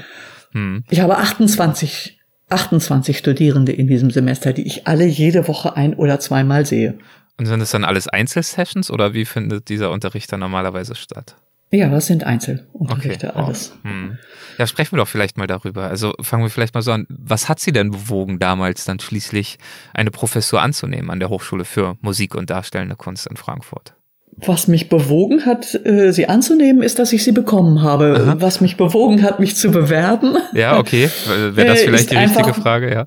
[0.52, 0.84] Hm.
[0.90, 6.20] Ich habe 28, 28 Studierende in diesem Semester, die ich alle jede Woche ein- oder
[6.20, 6.98] zweimal sehe.
[7.38, 11.36] Und sind das dann alles Einzelsessions oder wie findet dieser Unterricht dann normalerweise statt?
[11.71, 13.45] Ja, das sind Einzelunterrichte, wow.
[13.47, 13.73] alles.
[13.84, 14.17] Hm.
[14.58, 15.84] Ja, sprechen wir doch vielleicht mal darüber.
[15.89, 17.06] Also fangen wir vielleicht mal so an.
[17.10, 19.58] Was hat Sie denn bewogen, damals dann schließlich
[19.93, 23.93] eine Professur anzunehmen an der Hochschule für Musik und Darstellende Kunst in Frankfurt?
[24.38, 28.21] Was mich bewogen hat, äh, sie anzunehmen, ist, dass ich sie bekommen habe.
[28.21, 28.36] Aha.
[28.39, 30.38] Was mich bewogen hat, mich zu bewerben.
[30.54, 31.10] Ja, okay.
[31.28, 33.06] Wäre das Äh, vielleicht die richtige einfach- Frage, ja.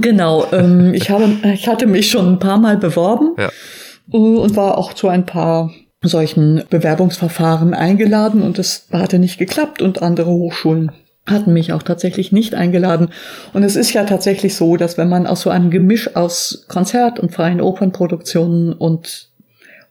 [0.00, 3.48] Genau, ähm, ich habe, ich hatte mich schon ein paar Mal beworben Ja.
[4.12, 5.70] äh, und war auch zu ein paar
[6.02, 10.92] solchen Bewerbungsverfahren eingeladen und es hatte nicht geklappt und andere Hochschulen
[11.26, 13.08] hatten mich auch tatsächlich nicht eingeladen.
[13.52, 17.20] Und es ist ja tatsächlich so, dass wenn man aus so einem Gemisch aus Konzert-
[17.20, 19.30] und freien Opernproduktionen und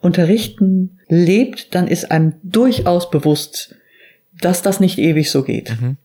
[0.02, 3.76] Unterrichten lebt, dann ist einem durchaus bewusst,
[4.42, 5.80] dass das nicht ewig so geht.
[5.80, 5.98] Mhm.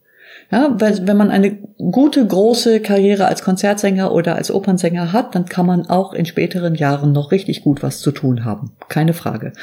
[0.53, 5.47] Ja, weil wenn man eine gute, große Karriere als Konzertsänger oder als Opernsänger hat, dann
[5.47, 8.73] kann man auch in späteren Jahren noch richtig gut was zu tun haben.
[8.91, 9.55] Keine Frage.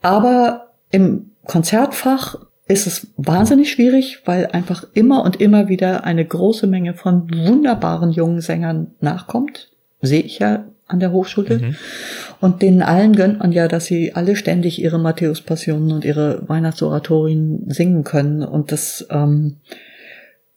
[0.00, 6.66] Aber im Konzertfach ist es wahnsinnig schwierig, weil einfach immer und immer wieder eine große
[6.66, 9.68] Menge von wunderbaren jungen Sängern nachkommt.
[10.00, 11.58] Sehe ich ja an der Hochschule.
[11.58, 11.76] Mhm.
[12.40, 17.64] Und denen allen gönnt man ja, dass sie alle ständig ihre Matthäus-Passionen und ihre Weihnachtsoratorien
[17.68, 18.42] singen können.
[18.42, 19.56] Und das, ähm,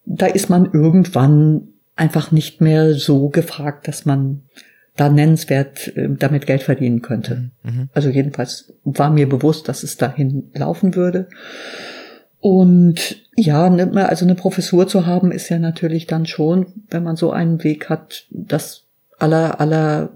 [0.09, 4.41] da ist man irgendwann einfach nicht mehr so gefragt, dass man
[4.95, 7.51] da nennenswert äh, damit Geld verdienen könnte.
[7.63, 7.89] Mhm.
[7.93, 11.29] Also jedenfalls war mir bewusst, dass es dahin laufen würde.
[12.41, 17.15] Und ja, ne, also eine Professur zu haben, ist ja natürlich dann schon, wenn man
[17.15, 18.85] so einen Weg hat, das
[19.19, 20.09] aller, aller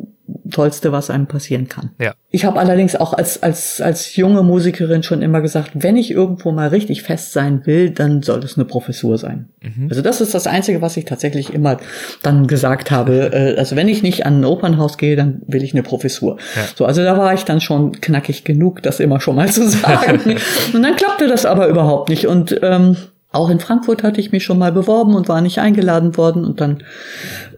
[0.52, 1.92] Tollste, was einem passieren kann.
[2.00, 2.14] Ja.
[2.30, 6.52] Ich habe allerdings auch als, als, als junge Musikerin schon immer gesagt, wenn ich irgendwo
[6.52, 9.50] mal richtig fest sein will, dann soll es eine Professur sein.
[9.62, 9.88] Mhm.
[9.90, 11.78] Also das ist das Einzige, was ich tatsächlich immer
[12.22, 13.32] dann gesagt habe.
[13.34, 16.38] Äh, Also wenn ich nicht an ein Opernhaus gehe, dann will ich eine Professur.
[16.56, 16.64] Ja.
[16.76, 20.22] So, also da war ich dann schon knackig genug, das immer schon mal zu sagen.
[20.74, 22.28] und dann klappte das aber überhaupt nicht.
[22.28, 22.96] Und ähm,
[23.34, 26.46] auch in Frankfurt hatte ich mich schon mal beworben und war nicht eingeladen worden.
[26.46, 26.84] Und dann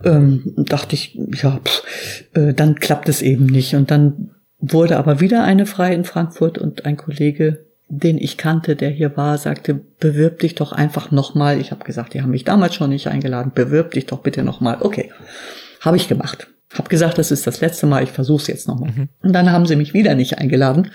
[0.04, 1.84] ähm, dachte ich, ja, pff,
[2.34, 3.76] äh, dann klappt es eben nicht.
[3.76, 8.78] Und dann wurde aber wieder eine frei in Frankfurt und ein Kollege, den ich kannte,
[8.78, 11.60] der hier war, sagte, bewirb dich doch einfach nochmal.
[11.60, 14.78] Ich habe gesagt, die haben mich damals schon nicht eingeladen, bewirb dich doch bitte nochmal.
[14.80, 15.12] Okay,
[15.82, 16.48] habe ich gemacht.
[16.74, 18.92] Hab gesagt, das ist das letzte Mal, ich versuch's jetzt nochmal.
[18.92, 19.10] Mhm.
[19.22, 20.90] Und dann haben sie mich wieder nicht eingeladen.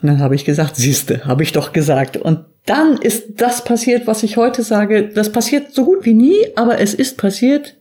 [0.00, 2.16] Und dann habe ich gesagt, siehste, habe ich doch gesagt.
[2.16, 5.08] Und dann ist das passiert, was ich heute sage.
[5.08, 7.76] Das passiert so gut wie nie, aber es ist passiert.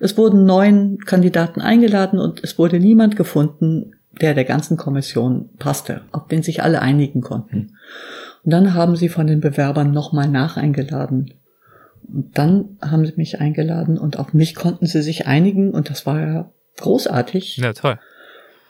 [0.00, 6.02] Es wurden neun Kandidaten eingeladen und es wurde niemand gefunden, der der ganzen Kommission passte,
[6.12, 7.76] auf den sich alle einigen konnten.
[8.44, 11.34] Und dann haben sie von den Bewerbern nochmal nacheingeladen.
[12.12, 16.04] Und dann haben sie mich eingeladen und auf mich konnten sie sich einigen und das
[16.04, 17.58] war ja großartig.
[17.58, 17.98] Ja, toll.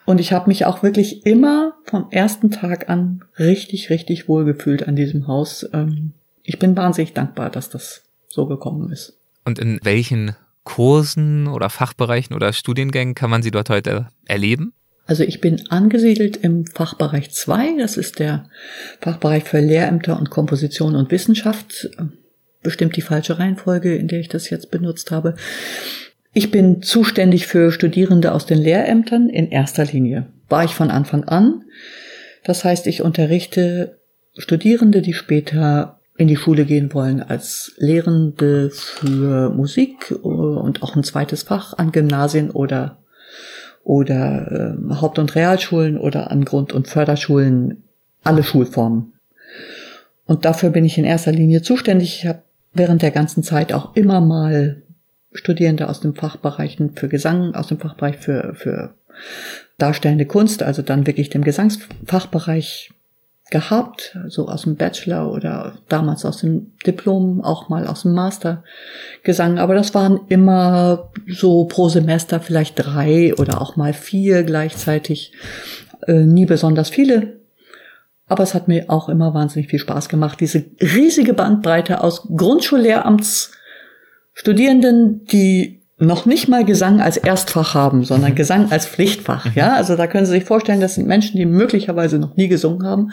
[0.05, 4.95] Und ich habe mich auch wirklich immer vom ersten Tag an richtig, richtig wohlgefühlt an
[4.95, 5.67] diesem Haus.
[5.73, 6.13] Ähm,
[6.43, 9.17] Ich bin wahnsinnig dankbar, dass das so gekommen ist.
[9.45, 14.73] Und in welchen Kursen oder Fachbereichen oder Studiengängen kann man sie dort heute erleben?
[15.05, 18.49] Also ich bin angesiedelt im Fachbereich 2, das ist der
[19.01, 21.89] Fachbereich für Lehrämter und Komposition und Wissenschaft.
[22.61, 25.35] Bestimmt die falsche Reihenfolge, in der ich das jetzt benutzt habe.
[26.33, 30.27] Ich bin zuständig für Studierende aus den Lehrämtern in erster Linie.
[30.49, 31.63] War ich von Anfang an.
[32.43, 33.99] Das heißt, ich unterrichte
[34.35, 40.95] Studierende, die später in die Schule gehen wollen als Lehrende für Musik äh, und auch
[40.95, 42.99] ein zweites Fach an Gymnasien oder
[43.83, 47.83] oder äh, Haupt- und Realschulen oder an Grund- und Förderschulen,
[48.23, 49.13] alle Schulformen.
[50.25, 52.19] Und dafür bin ich in erster Linie zuständig.
[52.19, 52.43] Ich habe
[52.73, 54.83] während der ganzen Zeit auch immer mal
[55.33, 58.93] Studierende aus dem Fachbereichen für Gesang, aus dem Fachbereich für, für
[59.77, 62.91] darstellende Kunst, also dann wirklich dem Gesangsfachbereich
[63.51, 68.63] gehabt, so aus dem Bachelor oder damals aus dem Diplom, auch mal aus dem Master
[69.23, 69.59] Gesang.
[69.59, 75.33] Aber das waren immer so pro Semester vielleicht drei oder auch mal vier gleichzeitig.
[76.07, 77.39] Äh, nie besonders viele.
[78.27, 82.27] Aber es hat mir auch immer wahnsinnig viel Spaß gemacht, diese riesige Bandbreite aus
[84.33, 88.35] Grundschullehramtsstudierenden, die noch nicht mal Gesang als Erstfach haben, sondern mhm.
[88.35, 89.45] Gesang als Pflichtfach.
[89.45, 89.51] Mhm.
[89.55, 92.85] Ja, also da können Sie sich vorstellen, das sind Menschen, die möglicherweise noch nie gesungen
[92.85, 93.11] haben.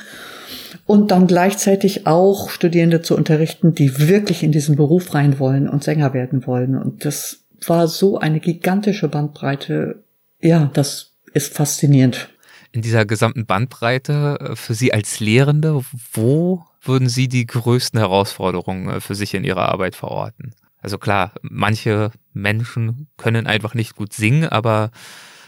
[0.87, 5.85] Und dann gleichzeitig auch Studierende zu unterrichten, die wirklich in diesen Beruf rein wollen und
[5.85, 6.77] Sänger werden wollen.
[6.77, 10.03] Und das war so eine gigantische Bandbreite.
[10.41, 12.29] Ja, das ist faszinierend.
[12.73, 15.81] In dieser gesamten Bandbreite äh, für Sie als Lehrende,
[16.13, 20.55] wo würden Sie die größten Herausforderungen äh, für sich in Ihrer Arbeit verorten?
[20.81, 24.91] Also klar, manche Menschen können einfach nicht gut singen, aber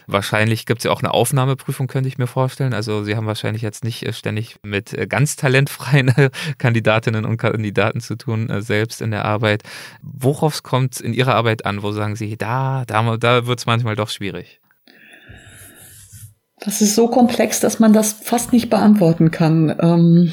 [0.06, 2.74] wahrscheinlich gibt es ja auch eine Aufnahmeprüfung, könnte ich mir vorstellen.
[2.74, 6.12] Also Sie haben wahrscheinlich jetzt nicht äh, ständig mit äh, ganz talentfreien
[6.58, 9.62] Kandidatinnen und Kandidaten zu tun, äh, selbst in der Arbeit.
[10.02, 11.82] Worauf kommt in Ihrer Arbeit an?
[11.82, 14.60] Wo sagen Sie, da, da, da wird es manchmal doch schwierig?
[16.60, 19.76] Das ist so komplex, dass man das fast nicht beantworten kann.
[19.80, 20.32] Ähm,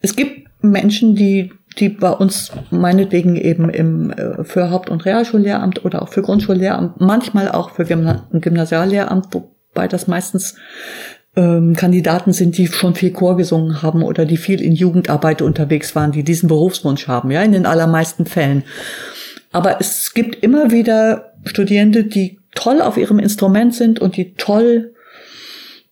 [0.00, 5.84] es gibt Menschen, die die bei uns meinetwegen eben im, äh, für Haupt- und Realschullehramt
[5.84, 10.56] oder auch für Grundschullehramt, manchmal auch für Gymna Gymnasiallehramt, wobei das meistens
[11.36, 15.94] ähm, Kandidaten sind, die schon viel Chor gesungen haben oder die viel in Jugendarbeit unterwegs
[15.94, 18.64] waren, die diesen Berufswunsch haben, ja, in den allermeisten Fällen.
[19.52, 24.94] Aber es gibt immer wieder Studierende, die toll auf ihrem Instrument sind und die toll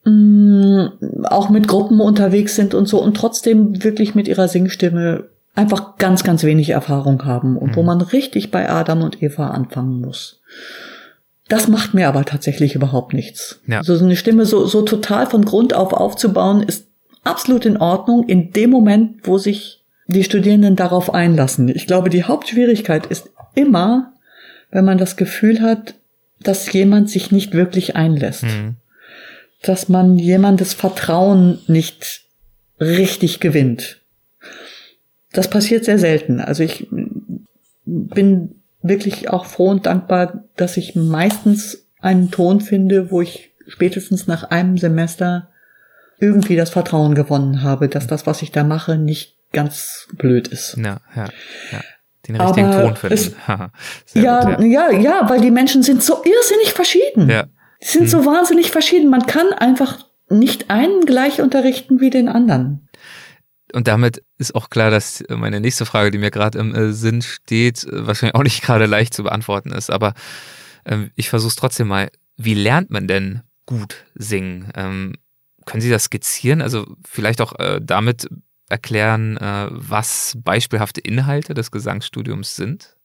[0.04, 5.96] mm, auch mit Gruppen unterwegs sind und so und trotzdem wirklich mit ihrer Singstimme einfach
[5.96, 7.76] ganz, ganz wenig Erfahrung haben und mhm.
[7.76, 10.40] wo man richtig bei Adam und Eva anfangen muss.
[11.48, 13.60] Das macht mir aber tatsächlich überhaupt nichts.
[13.66, 13.78] Ja.
[13.78, 16.86] Also so eine Stimme so, so total von Grund auf aufzubauen, ist
[17.24, 21.68] absolut in Ordnung in dem Moment, wo sich die Studierenden darauf einlassen.
[21.68, 24.12] Ich glaube, die Hauptschwierigkeit ist immer,
[24.70, 25.94] wenn man das Gefühl hat,
[26.40, 28.44] dass jemand sich nicht wirklich einlässt.
[28.44, 28.76] Mhm.
[29.62, 32.22] Dass man jemandes Vertrauen nicht
[32.78, 34.00] richtig gewinnt.
[35.36, 36.40] Das passiert sehr selten.
[36.40, 36.88] Also ich
[37.84, 44.26] bin wirklich auch froh und dankbar, dass ich meistens einen Ton finde, wo ich spätestens
[44.26, 45.48] nach einem Semester
[46.18, 50.76] irgendwie das Vertrauen gewonnen habe, dass das, was ich da mache, nicht ganz blöd ist.
[50.76, 51.28] Ja, ja,
[51.72, 51.80] ja.
[52.26, 53.14] Den richtigen Aber Ton finden.
[53.14, 53.32] Es,
[54.14, 57.28] ja, gut, ja, ja, ja, weil die Menschen sind so irrsinnig verschieden.
[57.28, 57.44] Ja.
[57.82, 58.08] Die sind hm.
[58.08, 59.10] so wahnsinnig verschieden.
[59.10, 62.85] Man kann einfach nicht einen gleich unterrichten wie den anderen.
[63.76, 67.20] Und damit ist auch klar, dass meine nächste Frage, die mir gerade im äh, Sinn
[67.20, 69.90] steht, äh, wahrscheinlich auch nicht gerade leicht zu beantworten ist.
[69.90, 70.14] Aber
[70.86, 72.10] ähm, ich versuche es trotzdem mal.
[72.38, 74.72] Wie lernt man denn gut singen?
[74.74, 75.16] Ähm,
[75.66, 76.62] können Sie das skizzieren?
[76.62, 78.30] Also vielleicht auch äh, damit
[78.70, 82.95] erklären, äh, was beispielhafte Inhalte des Gesangsstudiums sind?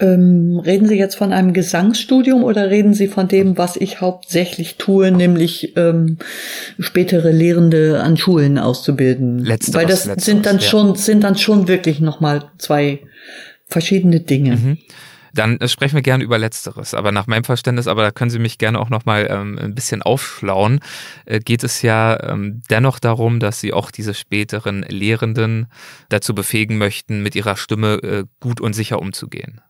[0.00, 4.76] Ähm, reden Sie jetzt von einem Gesangsstudium oder reden Sie von dem, was ich hauptsächlich
[4.76, 6.18] tue, nämlich ähm,
[6.80, 9.38] spätere Lehrende an Schulen auszubilden?
[9.38, 10.62] Letzteres, Weil das letzteres, sind dann ja.
[10.62, 13.00] schon sind dann schon wirklich noch mal zwei
[13.66, 14.56] verschiedene Dinge.
[14.56, 14.78] Mhm.
[15.32, 16.94] Dann äh, sprechen wir gerne über Letzteres.
[16.94, 19.74] Aber nach meinem Verständnis, aber da können Sie mich gerne auch noch mal ähm, ein
[19.74, 20.80] bisschen aufschlauen,
[21.26, 25.66] äh, geht es ja ähm, dennoch darum, dass Sie auch diese späteren Lehrenden
[26.08, 29.60] dazu befähigen möchten, mit ihrer Stimme äh, gut und sicher umzugehen.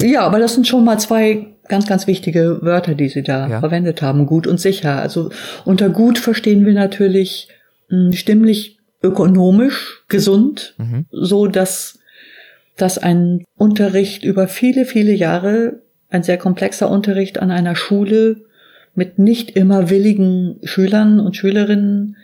[0.00, 3.60] Ja, aber das sind schon mal zwei ganz, ganz wichtige Wörter, die Sie da ja.
[3.60, 4.26] verwendet haben.
[4.26, 5.00] Gut und sicher.
[5.00, 5.30] Also
[5.64, 7.48] unter gut verstehen wir natürlich
[7.88, 11.06] mh, hm, stimmlich ökonomisch gesund, mhm.
[11.10, 11.98] so dass,
[12.76, 18.42] dass ein Unterricht über viele, viele Jahre, ein sehr komplexer Unterricht an einer Schule
[18.94, 22.16] mit nicht immer willigen Schülern und Schülerinnen,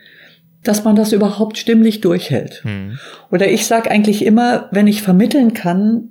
[0.63, 2.63] dass man das überhaupt stimmlich durchhält.
[2.65, 2.99] Mhm.
[3.31, 6.09] Oder ich sage eigentlich immer, wenn ich vermitteln kann,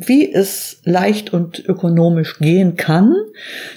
[0.00, 3.14] wie es leicht und ökonomisch gehen kann,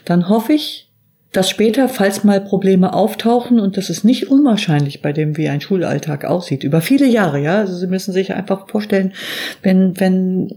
[0.05, 0.91] dann hoffe ich,
[1.31, 5.61] dass später, falls mal Probleme auftauchen, und das ist nicht unwahrscheinlich bei dem, wie ein
[5.61, 9.13] Schulalltag aussieht, über viele Jahre, ja, also Sie müssen sich einfach vorstellen,
[9.61, 10.49] wenn, wenn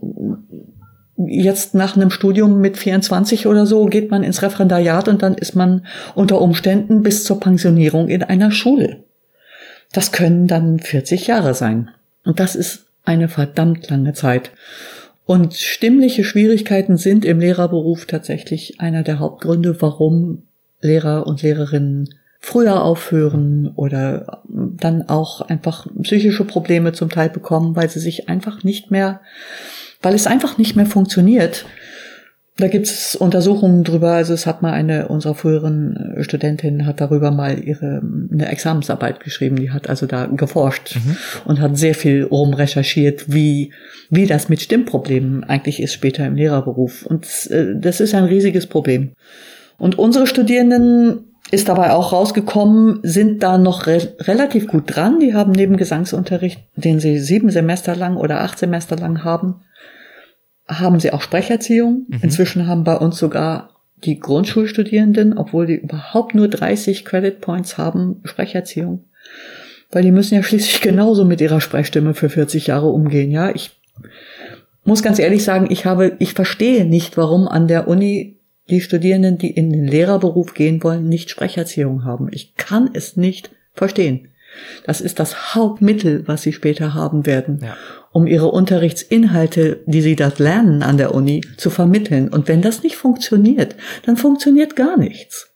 [1.27, 5.55] jetzt nach einem Studium mit 24 oder so geht man ins Referendariat und dann ist
[5.55, 5.85] man
[6.15, 9.05] unter Umständen bis zur Pensionierung in einer Schule.
[9.93, 11.91] Das können dann 40 Jahre sein.
[12.25, 14.53] Und das ist eine verdammt lange Zeit.
[15.27, 20.43] Und stimmliche Schwierigkeiten sind im Lehrerberuf tatsächlich einer der Hauptgründe, warum
[20.81, 22.09] Lehrer und Lehrerinnen
[22.41, 28.65] früher aufhören oder dann auch einfach psychische Probleme zum Teil bekommen, weil sie sich einfach
[28.65, 29.21] nicht mehr,
[30.01, 31.67] weil es einfach nicht mehr funktioniert.
[32.61, 34.13] Da gibt es Untersuchungen drüber.
[34.13, 38.03] Also es hat mal eine unserer früheren Studentinnen hat darüber mal ihre
[38.33, 39.57] eine Examensarbeit geschrieben.
[39.57, 41.17] Die hat also da geforscht mhm.
[41.47, 43.73] und hat sehr viel rumrecherchiert, wie
[44.11, 47.07] wie das mit Stimmproblemen eigentlich ist später im Lehrerberuf.
[47.07, 49.13] Und äh, das ist ein riesiges Problem.
[49.79, 55.19] Und unsere Studierenden ist dabei auch rausgekommen, sind da noch re relativ gut dran.
[55.21, 59.63] Die haben neben Gesangsunterricht, den sie sieben Semester lang oder acht Semester lang haben,
[60.79, 62.07] haben sie auch Sprecherziehung.
[62.09, 62.19] Mhm.
[62.23, 63.71] Inzwischen haben bei uns sogar
[64.05, 69.05] die Grundschulstudierenden, obwohl die überhaupt nur 30 Credit Points haben, Sprecherziehung.
[69.91, 73.31] Weil die müssen ja schließlich genauso mit ihrer Sprechstimme für 40 Jahre umgehen.
[73.31, 73.73] Ja, ich
[74.85, 78.39] muss ganz ehrlich sagen, ich habe, ich verstehe nicht, warum an der Uni
[78.71, 82.29] die Studierenden, die in den Lehrerberuf gehen wollen, nicht Sprecherziehung haben.
[82.31, 84.29] Ich kann es nicht verstehen.
[84.85, 87.77] Das ist das Hauptmittel, was sie später haben werden, ja.
[88.13, 92.29] Um ihre Unterrichtsinhalte, die sie dort lernen an der Uni, zu vermitteln.
[92.29, 95.51] Und wenn das nicht funktioniert, dann funktioniert gar nichts.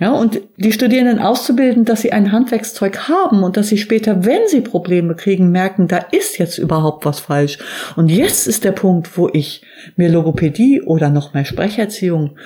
[0.00, 4.46] Ja, und die Studierenden auszubilden, dass sie ein Handwerkszeug haben und dass sie später, wenn
[4.46, 7.58] sie Probleme kriegen, merken, da ist jetzt überhaupt was falsch.
[7.96, 9.62] Und jetzt ist der Punkt, wo ich
[9.96, 12.36] mir Logopädie oder noch mehr Sprecherziehung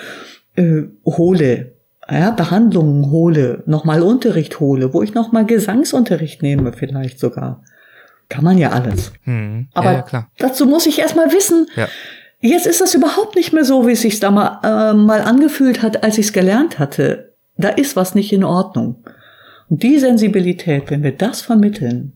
[0.56, 1.74] äh, hole,
[2.10, 7.62] ja, Behandlungen hole, nochmal Unterricht hole, wo ich nochmal Gesangsunterricht nehme vielleicht sogar.
[8.33, 9.12] Kann man ja alles.
[9.24, 9.68] Hm.
[9.74, 11.89] Aber ja, dazu muss ich erstmal wissen, ja.
[12.41, 15.83] jetzt ist das überhaupt nicht mehr so, wie es sich da mal, äh, mal angefühlt
[15.83, 19.05] hat, als ich es gelernt hatte da ist was nicht in Ordnung.
[19.68, 22.12] Und die Sensibilität, wenn wir das vermitteln,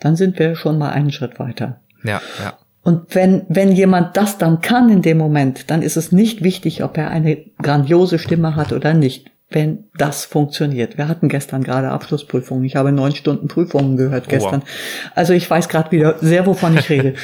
[0.00, 1.80] dann sind wir schon mal einen Schritt weiter.
[2.04, 2.54] Ja, ja.
[2.82, 6.82] Und wenn, wenn jemand das dann kann in dem Moment, dann ist es nicht wichtig,
[6.82, 10.96] ob er eine grandiose Stimme hat oder nicht wenn das funktioniert.
[10.96, 12.64] Wir hatten gestern gerade Abschlussprüfungen.
[12.64, 14.60] Ich habe neun Stunden Prüfungen gehört gestern.
[14.60, 15.12] Oh, wow.
[15.14, 17.14] Also ich weiß gerade wieder sehr, wovon ich rede.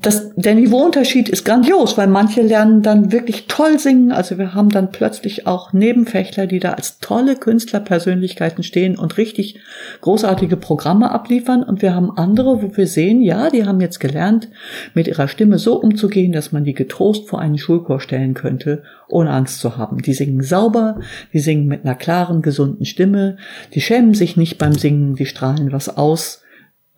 [0.00, 4.12] Das, der Niveauunterschied ist grandios, weil manche lernen dann wirklich toll singen.
[4.12, 9.60] Also wir haben dann plötzlich auch Nebenfächler, die da als tolle Künstlerpersönlichkeiten stehen und richtig
[10.00, 11.62] großartige Programme abliefern.
[11.62, 14.48] Und wir haben andere, wo wir sehen, ja, die haben jetzt gelernt,
[14.94, 18.82] mit ihrer Stimme so umzugehen, dass man die getrost vor einen Schulchor stellen könnte,
[19.12, 19.98] ohne Angst zu haben.
[20.02, 21.00] Die singen sauber,
[21.32, 23.36] die singen mit einer klaren, gesunden Stimme,
[23.74, 26.42] die schämen sich nicht beim Singen, die strahlen was aus,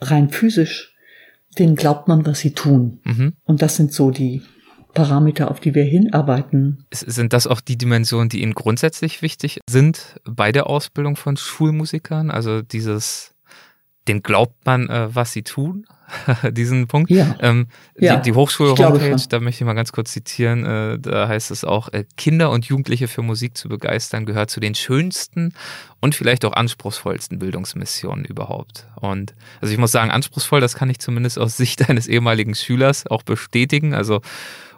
[0.00, 0.94] rein physisch,
[1.58, 3.00] denen glaubt man, was sie tun.
[3.04, 3.34] Mhm.
[3.44, 4.42] Und das sind so die
[4.94, 6.86] Parameter, auf die wir hinarbeiten.
[6.92, 12.30] Sind das auch die Dimensionen, die Ihnen grundsätzlich wichtig sind bei der Ausbildung von Schulmusikern?
[12.30, 13.34] Also dieses,
[14.08, 15.86] den glaubt man, äh, was sie tun?
[16.50, 17.11] diesen Punkt.
[17.11, 17.36] Ja.
[17.40, 17.66] Ähm,
[17.98, 18.16] ja.
[18.16, 21.88] Die, die Hochschule-Homepage, da möchte ich mal ganz kurz zitieren, äh, da heißt es auch,
[21.92, 25.55] äh, Kinder und Jugendliche für Musik zu begeistern, gehört zu den schönsten
[26.00, 28.86] und vielleicht auch anspruchsvollsten Bildungsmissionen überhaupt.
[28.96, 33.07] Und also ich muss sagen, anspruchsvoll, das kann ich zumindest aus Sicht eines ehemaligen Schülers
[33.07, 33.94] auch bestätigen.
[33.94, 34.20] Also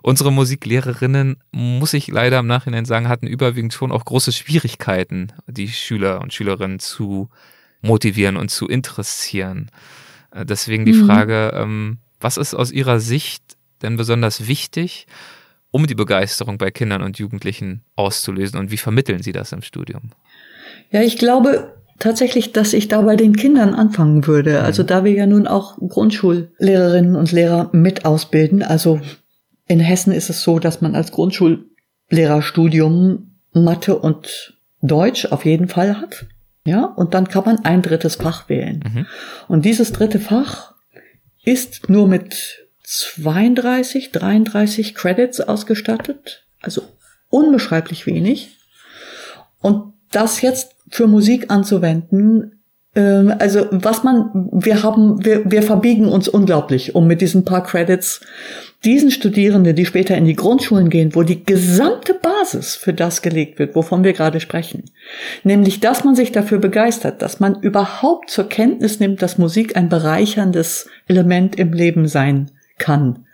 [0.02, 5.68] unsere Musiklehrerinnen, muss ich leider im Nachhinein sagen, hatten überwiegend schon auch große Schwierigkeiten, die
[5.68, 7.28] Schüler und Schülerinnen zu
[7.82, 9.70] motivieren und zu interessieren.
[10.36, 11.06] Äh, deswegen die mhm.
[11.06, 15.06] Frage, ähm, was ist aus Ihrer Sicht denn besonders wichtig,
[15.70, 20.10] um die Begeisterung bei Kindern und Jugendlichen auszulösen und wie vermitteln Sie das im Studium?
[20.90, 24.60] Ja, ich glaube tatsächlich, dass ich da bei den Kindern anfangen würde.
[24.60, 24.64] Mhm.
[24.64, 28.62] Also da wir ja nun auch Grundschullehrerinnen und Lehrer mit ausbilden.
[28.62, 29.00] Also
[29.66, 36.00] in Hessen ist es so, dass man als Grundschullehrerstudium Mathe und Deutsch auf jeden Fall
[36.00, 36.26] hat.
[36.66, 38.82] Ja, und dann kann man ein drittes Fach wählen.
[38.84, 39.06] Mhm.
[39.48, 40.74] Und dieses dritte Fach
[41.44, 46.82] ist nur mit 32, 33 Credits ausgestattet, also
[47.30, 48.56] unbeschreiblich wenig.
[49.60, 52.55] Und das jetzt für Musik anzuwenden,
[53.00, 58.22] also was man, wir haben, wir, wir verbiegen uns unglaublich, um mit diesen paar Credits
[58.84, 63.58] diesen Studierenden, die später in die Grundschulen gehen, wo die gesamte Basis für das gelegt
[63.58, 64.84] wird, wovon wir gerade sprechen,
[65.44, 69.88] nämlich dass man sich dafür begeistert, dass man überhaupt zur Kenntnis nimmt, dass Musik ein
[69.88, 73.26] bereicherndes Element im Leben sein kann.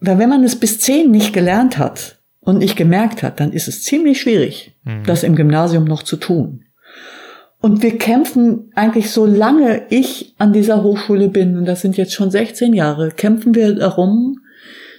[0.00, 3.68] Weil wenn man es bis zehn nicht gelernt hat und nicht gemerkt hat, dann ist
[3.68, 5.04] es ziemlich schwierig, mhm.
[5.04, 6.65] das im Gymnasium noch zu tun.
[7.60, 12.30] Und wir kämpfen eigentlich, solange ich an dieser Hochschule bin, und das sind jetzt schon
[12.30, 14.40] 16 Jahre, kämpfen wir darum,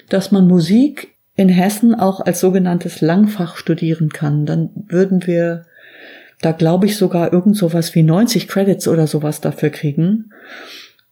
[0.10, 4.45] dass man Musik in Hessen auch als sogenanntes Langfach studieren kann.
[4.45, 5.66] Dann würden wir
[6.41, 10.32] da glaube ich sogar irgend sowas wie 90 Credits oder sowas dafür kriegen.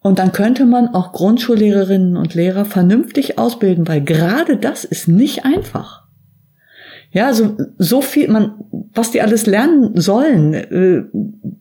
[0.00, 5.44] Und dann könnte man auch Grundschullehrerinnen und Lehrer vernünftig ausbilden, weil gerade das ist nicht
[5.44, 6.05] einfach.
[7.10, 8.52] Ja, also so viel, man,
[8.94, 11.04] was die alles lernen sollen, äh,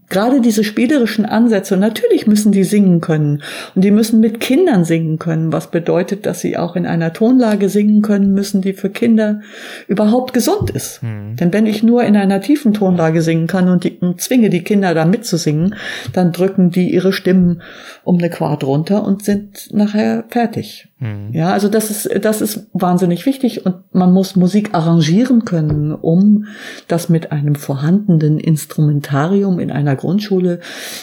[0.10, 3.42] gerade diese spielerischen Ansätze, natürlich müssen die singen können
[3.76, 7.70] und die müssen mit Kindern singen können, was bedeutet, dass sie auch in einer Tonlage
[7.70, 9.42] singen können müssen, die für Kinder
[9.88, 11.02] überhaupt gesund ist.
[11.04, 11.36] Mhm.
[11.38, 14.64] Denn wenn ich nur in einer tiefen Tonlage singen kann und, die, und zwinge die
[14.64, 15.76] Kinder da mitzusingen,
[16.14, 17.62] dann drücken die ihre Stimmen
[18.04, 20.88] um eine Quart runter und sind nachher fertig.
[21.00, 21.34] Mhm.
[21.34, 26.46] Ja, also das ist, das ist wahnsinnig wichtig und man muss Musik arrangieren können, um
[26.88, 30.60] das mit einem vorhandenen Instrumentarium in einer Grundschule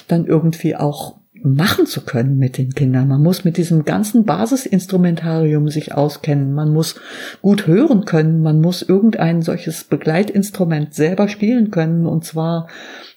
[0.08, 3.08] dann irgendwie auch machen zu können mit den Kindern.
[3.08, 6.54] Man muss mit diesem ganzen Basisinstrumentarium sich auskennen.
[6.54, 7.00] Man muss
[7.40, 8.42] gut hören können.
[8.42, 12.06] Man muss irgendein solches Begleitinstrument selber spielen können.
[12.06, 12.68] Und zwar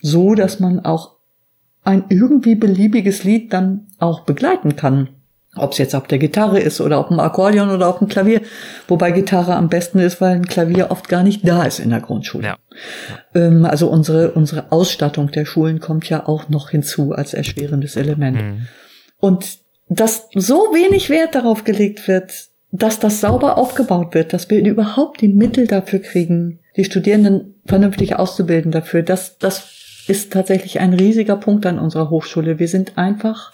[0.01, 1.15] so, dass man auch
[1.83, 5.09] ein irgendwie beliebiges Lied dann auch begleiten kann.
[5.57, 8.41] Ob es jetzt auf der Gitarre ist oder auf dem Akkordeon oder auf dem Klavier.
[8.87, 12.01] Wobei Gitarre am besten ist, weil ein Klavier oft gar nicht da ist in der
[12.01, 12.45] Grundschule.
[12.45, 12.57] Ja.
[13.33, 18.41] Ähm, also unsere, unsere Ausstattung der Schulen kommt ja auch noch hinzu als erschwerendes Element.
[18.41, 18.67] Mhm.
[19.19, 22.31] Und dass so wenig Wert darauf gelegt wird,
[22.71, 28.15] dass das sauber aufgebaut wird, dass wir überhaupt die Mittel dafür kriegen, die Studierenden vernünftig
[28.15, 32.59] auszubilden dafür, das, das ist tatsächlich ein riesiger Punkt an unserer Hochschule.
[32.59, 33.53] Wir sind einfach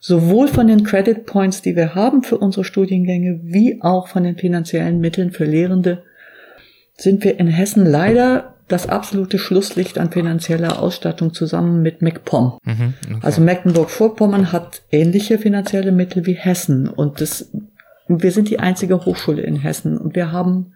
[0.00, 4.36] sowohl von den Credit Points, die wir haben für unsere Studiengänge, wie auch von den
[4.36, 6.02] finanziellen Mitteln für Lehrende,
[6.96, 12.58] sind wir in Hessen leider das absolute Schlusslicht an finanzieller Ausstattung zusammen mit MacPom.
[12.64, 13.18] Mhm, okay.
[13.22, 17.50] Also Mecklenburg-Vorpommern hat ähnliche finanzielle Mittel wie Hessen und das,
[18.06, 20.72] wir sind die einzige Hochschule in Hessen und wir haben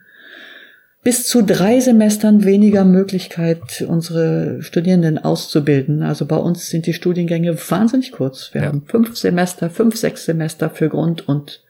[1.05, 6.03] bis zu drei Semestern weniger Möglichkeit, unsere Studierenden auszubilden.
[6.03, 8.51] Also bei uns sind die Studiengänge wahnsinnig kurz.
[8.53, 8.69] Wir ja.
[8.69, 11.63] haben fünf Semester, fünf, sechs Semester für Grund- und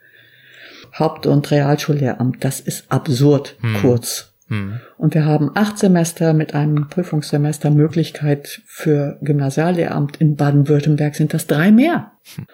[0.97, 2.45] Haupt- und Realschullehramt.
[2.45, 3.76] Das ist absurd hm.
[3.80, 4.32] kurz.
[4.47, 4.80] Hm.
[4.99, 10.20] Und wir haben acht Semester mit einem Prüfungssemester Möglichkeit für Gymnasiallehramt.
[10.20, 12.12] In Baden-Württemberg sind das drei mehr.
[12.37, 12.47] Hm.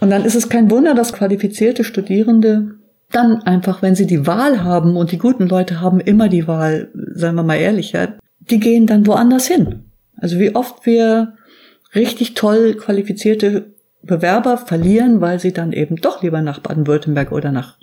[0.00, 2.74] Und dann ist es kein Wunder, dass qualifizierte Studierende
[3.10, 6.88] dann einfach, wenn sie die Wahl haben und die guten Leute haben immer die Wahl,
[7.12, 8.08] seien wir mal ehrlich, ja,
[8.40, 9.84] die gehen dann woanders hin.
[10.16, 11.34] Also wie oft wir
[11.94, 17.78] richtig toll qualifizierte Bewerber verlieren, weil sie dann eben doch lieber nach Baden-Württemberg oder nach,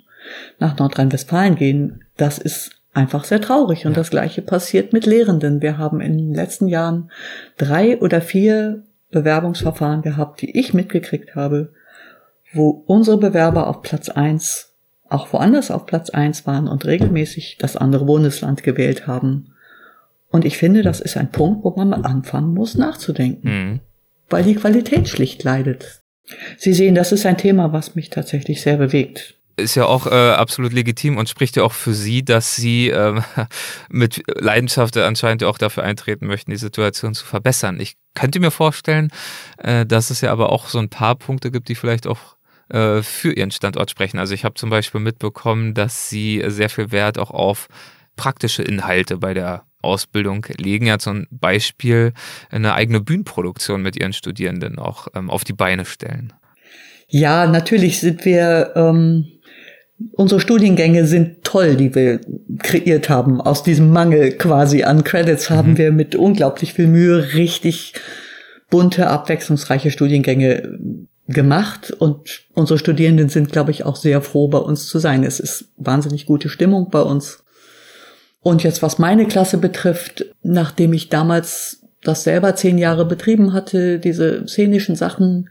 [0.58, 3.86] nach Nordrhein-Westfalen gehen, das ist einfach sehr traurig.
[3.86, 3.96] Und ja.
[3.96, 5.60] das Gleiche passiert mit Lehrenden.
[5.60, 7.10] Wir haben in den letzten Jahren
[7.58, 11.72] drei oder vier Bewerbungsverfahren gehabt, die ich mitgekriegt habe,
[12.52, 14.73] wo unsere Bewerber auf Platz eins
[15.14, 19.54] auch woanders auf Platz eins waren und regelmäßig das andere Bundesland gewählt haben.
[20.30, 23.48] Und ich finde, das ist ein Punkt, wo man mal anfangen muss, nachzudenken.
[23.48, 23.80] Mhm.
[24.28, 26.02] Weil die Qualität schlicht leidet.
[26.58, 30.10] Sie sehen, das ist ein Thema, was mich tatsächlich sehr bewegt ist ja auch äh,
[30.10, 33.20] absolut legitim und spricht ja auch für Sie, dass Sie äh,
[33.88, 37.78] mit Leidenschaft anscheinend auch dafür eintreten möchten, die Situation zu verbessern.
[37.80, 39.10] Ich könnte mir vorstellen,
[39.58, 42.33] äh, dass es ja aber auch so ein paar Punkte gibt, die vielleicht auch
[42.68, 44.18] äh, für ihren Standort sprechen.
[44.18, 47.68] Also ich habe zum Beispiel mitbekommen, dass sie sehr viel Wert auch auf
[48.16, 50.86] praktische Inhalte bei der Ausbildung legen.
[50.86, 52.12] Ja zum Beispiel
[52.50, 56.32] eine eigene Bühnenproduktion mit ihren Studierenden auch ähm, auf die Beine stellen.
[57.08, 59.26] Ja, natürlich sind wir, ähm,
[60.12, 62.20] unsere Studiengänge sind toll, die wir
[62.58, 63.40] kreiert haben.
[63.40, 65.78] Aus diesem Mangel quasi an Credits haben mhm.
[65.78, 67.92] wir mit unglaublich viel Mühe richtig
[68.70, 70.78] bunte, abwechslungsreiche Studiengänge
[71.26, 75.24] gemacht und unsere Studierenden sind, glaube ich, auch sehr froh, bei uns zu sein.
[75.24, 77.44] Es ist wahnsinnig gute Stimmung bei uns.
[78.42, 83.98] Und jetzt, was meine Klasse betrifft, nachdem ich damals das selber zehn Jahre betrieben hatte,
[83.98, 85.48] diese szenischen Sachen,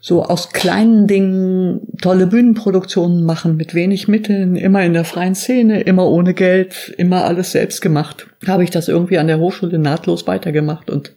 [0.00, 5.80] so aus kleinen Dingen tolle Bühnenproduktionen machen mit wenig Mitteln, immer in der freien Szene,
[5.82, 10.26] immer ohne Geld, immer alles selbst gemacht, habe ich das irgendwie an der Hochschule nahtlos
[10.26, 11.12] weitergemacht und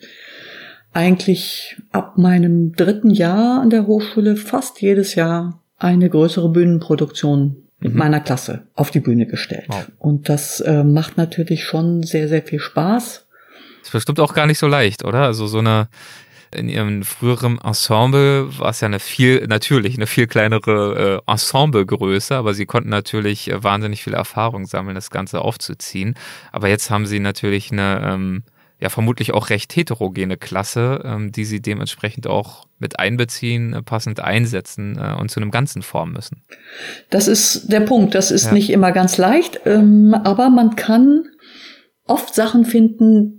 [0.94, 7.94] eigentlich ab meinem dritten Jahr an der Hochschule fast jedes Jahr eine größere Bühnenproduktion mit
[7.94, 8.00] mhm.
[8.00, 9.66] meiner Klasse auf die Bühne gestellt.
[9.68, 9.88] Wow.
[9.98, 13.26] Und das äh, macht natürlich schon sehr, sehr viel Spaß.
[13.80, 15.24] Das ist bestimmt auch gar nicht so leicht, oder?
[15.24, 15.88] Also so eine
[16.56, 22.36] in ihrem früheren Ensemble war es ja eine viel, natürlich eine viel kleinere äh, Ensemblegröße,
[22.36, 26.16] aber sie konnten natürlich äh, wahnsinnig viel Erfahrung sammeln, das Ganze aufzuziehen.
[26.52, 28.44] Aber jetzt haben sie natürlich eine ähm,
[28.80, 34.22] ja vermutlich auch recht heterogene Klasse, ähm, die sie dementsprechend auch mit einbeziehen, äh, passend
[34.22, 36.44] einsetzen äh, und zu einem Ganzen formen müssen.
[37.10, 38.16] Das ist der Punkt.
[38.16, 38.54] Das ist ja.
[38.54, 41.26] nicht immer ganz leicht, ähm, aber man kann
[42.06, 43.36] oft Sachen finden,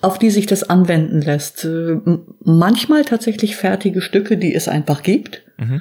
[0.00, 1.64] auf die sich das anwenden lässt.
[1.64, 1.96] Äh,
[2.44, 5.42] manchmal tatsächlich fertige Stücke, die es einfach gibt.
[5.56, 5.80] Mhm.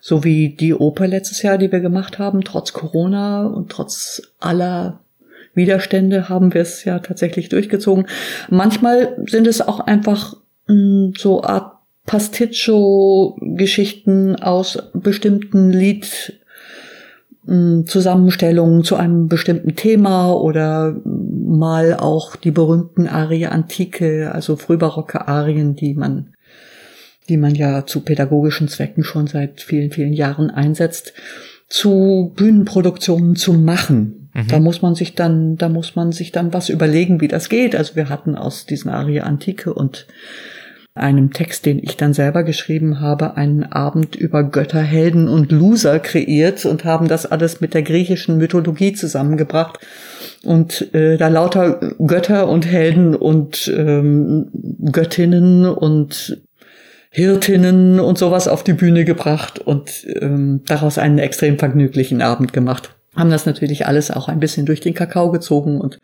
[0.00, 5.01] So wie die Oper letztes Jahr, die wir gemacht haben, trotz Corona und trotz aller
[5.54, 8.06] Widerstände haben wir es ja tatsächlich durchgezogen.
[8.50, 10.34] Manchmal sind es auch einfach
[10.68, 11.72] mh, hm, so Art
[12.06, 16.40] Pasticcio-Geschichten aus bestimmten Lied
[17.44, 25.74] Zusammenstellungen zu einem bestimmten Thema oder mal auch die berühmten Arie Antike, also frühbarocke Arien,
[25.74, 26.34] die man,
[27.28, 31.14] die man ja zu pädagogischen Zwecken schon seit vielen, vielen Jahren einsetzt,
[31.68, 34.21] zu Bühnenproduktionen zu machen.
[34.34, 34.48] Mhm.
[34.48, 37.76] Da muss man sich dann, da muss man sich dann was überlegen, wie das geht.
[37.76, 40.06] Also wir hatten aus diesen Arie Antike und
[40.94, 45.98] einem Text, den ich dann selber geschrieben habe, einen Abend über Götter, Helden und Loser
[46.00, 49.78] kreiert und haben das alles mit der griechischen Mythologie zusammengebracht
[50.44, 54.48] und äh, da lauter Götter und Helden und ähm,
[54.92, 56.42] Göttinnen und
[57.10, 62.94] Hirtinnen und sowas auf die Bühne gebracht und ähm, daraus einen extrem vergnüglichen Abend gemacht.
[63.16, 65.98] Haben das natürlich alles auch ein bisschen durch den Kakao gezogen und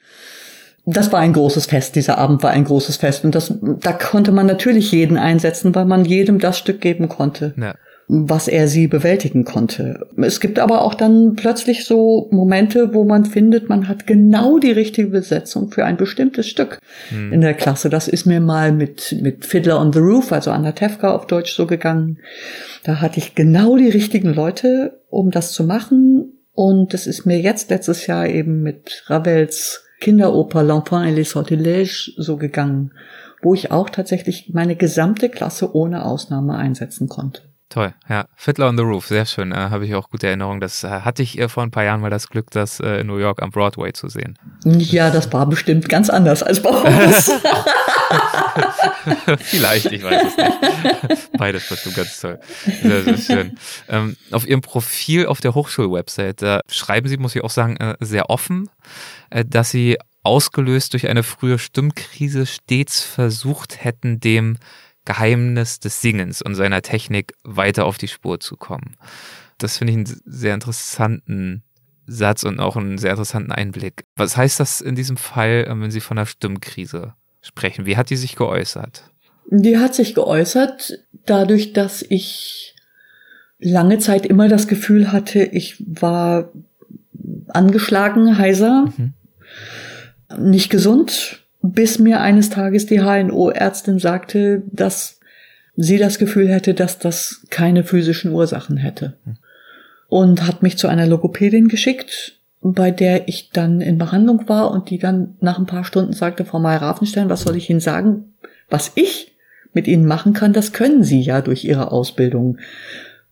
[0.94, 1.96] das war ein großes Fest.
[1.96, 3.24] Dieser Abend war ein großes Fest.
[3.24, 7.52] Und das, da konnte man natürlich jeden einsetzen, weil man jedem das Stück geben konnte.
[7.56, 7.74] Ja.
[8.10, 10.06] was er sie bewältigen konnte.
[10.16, 14.72] Es gibt aber auch dann plötzlich so Momente, wo man findet, man hat genau die
[14.72, 16.78] richtige Besetzung für ein bestimmtes Stück
[17.10, 17.34] hm.
[17.34, 17.90] in der Klasse.
[17.90, 21.54] Das ist mir mal mit, mit Fiddler on the Roof, also Anna Tefka auf Deutsch
[21.54, 22.16] so gegangen.
[22.82, 26.37] Da hatte ich genau die richtigen Leute, um das zu machen.
[26.58, 32.10] Und es ist mir jetzt letztes Jahr eben mit Ravels Kinderoper L'Enfant et les Sortilèges
[32.16, 32.90] so gegangen,
[33.42, 37.42] wo ich auch tatsächlich meine gesamte Klasse ohne Ausnahme einsetzen konnte.
[37.70, 38.26] Toll, ja.
[38.34, 39.52] Fiddler on the Roof, sehr schön.
[39.52, 40.58] Äh, Habe ich auch gute Erinnerungen.
[40.58, 43.08] Das äh, hatte ich äh, vor ein paar Jahren mal das Glück, das äh, in
[43.08, 44.38] New York am Broadway zu sehen.
[44.64, 47.30] Ja, das war bestimmt ganz anders als bei uns.
[49.40, 51.32] Vielleicht, ich weiß es nicht.
[51.36, 52.40] Beides bestimmt ganz toll.
[52.82, 53.58] Sehr, sehr schön.
[53.90, 57.96] Ähm, auf Ihrem Profil auf der Hochschulwebsite, da schreiben Sie, muss ich auch sagen, äh,
[58.00, 58.70] sehr offen,
[59.30, 64.56] dass Sie ausgelöst durch eine frühe Stimmkrise stets versucht hätten, dem
[65.08, 68.94] Geheimnis des Singens und seiner Technik weiter auf die Spur zu kommen.
[69.56, 71.62] Das finde ich einen sehr interessanten
[72.06, 74.04] Satz und auch einen sehr interessanten Einblick.
[74.16, 77.86] Was heißt das in diesem Fall, äh, wenn Sie von einer Stimmkrise sprechen?
[77.86, 79.04] Wie hat die sich geäußert?
[79.50, 82.76] Die hat sich geäußert dadurch, dass ich
[83.58, 86.52] lange Zeit immer das Gefühl hatte, ich war
[87.48, 89.14] angeschlagen, heiser, mhm.
[90.36, 95.20] nicht gesund, bis mir eines Tages die HNO-Ärztin sagte, dass
[95.76, 99.16] sie das Gefühl hätte, dass das keine physischen Ursachen hätte.
[100.08, 104.90] Und hat mich zu einer Logopädin geschickt, bei der ich dann in Behandlung war und
[104.90, 108.34] die dann nach ein paar Stunden sagte, Frau Meyer-Rafenstein, was soll ich Ihnen sagen?
[108.68, 109.36] Was ich
[109.72, 112.58] mit Ihnen machen kann, das können Sie ja durch Ihre Ausbildung.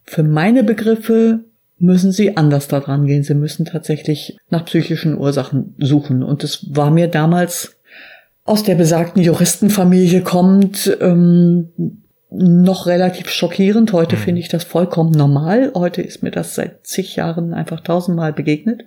[0.05, 1.41] Für meine Begriffe
[1.79, 3.23] müssen Sie anders daran gehen.
[3.23, 6.23] Sie müssen tatsächlich nach psychischen Ursachen suchen.
[6.23, 7.76] Und es war mir damals
[8.47, 13.93] aus der besagten Juristenfamilie kommt, ähm, noch relativ schockierend.
[13.93, 14.21] Heute mhm.
[14.21, 15.73] finde ich das vollkommen normal.
[15.75, 18.85] Heute ist mir das seit zig Jahren einfach tausendmal begegnet.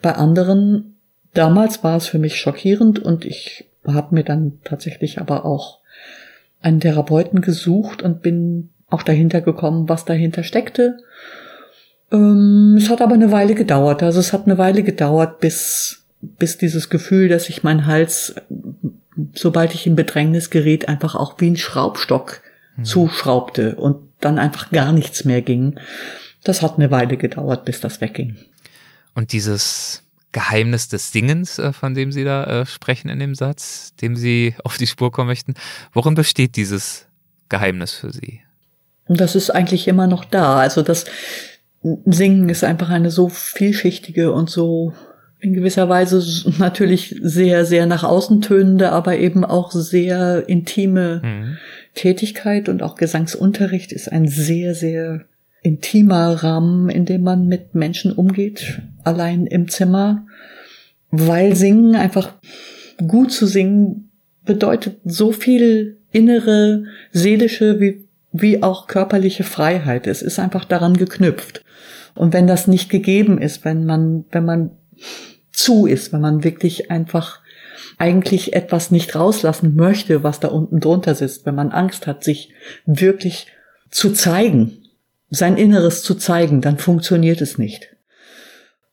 [0.00, 0.96] Bei anderen,
[1.34, 5.80] damals war es für mich schockierend und ich habe mir dann tatsächlich aber auch
[6.62, 10.98] einen Therapeuten gesucht und bin auch dahinter gekommen, was dahinter steckte.
[12.12, 14.02] Ähm, es hat aber eine Weile gedauert.
[14.02, 16.03] Also es hat eine Weile gedauert, bis
[16.38, 18.34] bis dieses Gefühl, dass ich meinen Hals,
[19.34, 22.42] sobald ich in Bedrängnis geriet, einfach auch wie ein Schraubstock
[22.76, 22.84] mhm.
[22.84, 25.78] zuschraubte und dann einfach gar nichts mehr ging.
[26.42, 28.36] Das hat eine Weile gedauert, bis das wegging.
[29.14, 30.02] Und dieses
[30.32, 34.54] Geheimnis des Singens, äh, von dem Sie da äh, sprechen in dem Satz, dem Sie
[34.64, 35.54] auf die Spur kommen möchten,
[35.92, 37.06] worin besteht dieses
[37.48, 38.40] Geheimnis für Sie?
[39.06, 40.58] Das ist eigentlich immer noch da.
[40.58, 41.04] Also das
[42.06, 44.94] Singen ist einfach eine so vielschichtige und so
[45.40, 46.24] in gewisser Weise
[46.58, 51.56] natürlich sehr, sehr nach außen tönende, aber eben auch sehr intime mhm.
[51.94, 55.24] Tätigkeit und auch Gesangsunterricht ist ein sehr, sehr
[55.62, 60.26] intimer Rahmen, in dem man mit Menschen umgeht, allein im Zimmer,
[61.10, 62.34] weil Singen einfach
[63.06, 64.10] gut zu singen
[64.44, 70.06] bedeutet so viel innere, seelische wie, wie auch körperliche Freiheit.
[70.06, 71.64] Es ist einfach daran geknüpft.
[72.14, 74.70] Und wenn das nicht gegeben ist, wenn man, wenn man
[75.52, 77.40] zu ist, wenn man wirklich einfach
[77.98, 82.52] eigentlich etwas nicht rauslassen möchte, was da unten drunter sitzt, wenn man Angst hat, sich
[82.86, 83.46] wirklich
[83.90, 84.78] zu zeigen,
[85.30, 87.96] sein Inneres zu zeigen, dann funktioniert es nicht.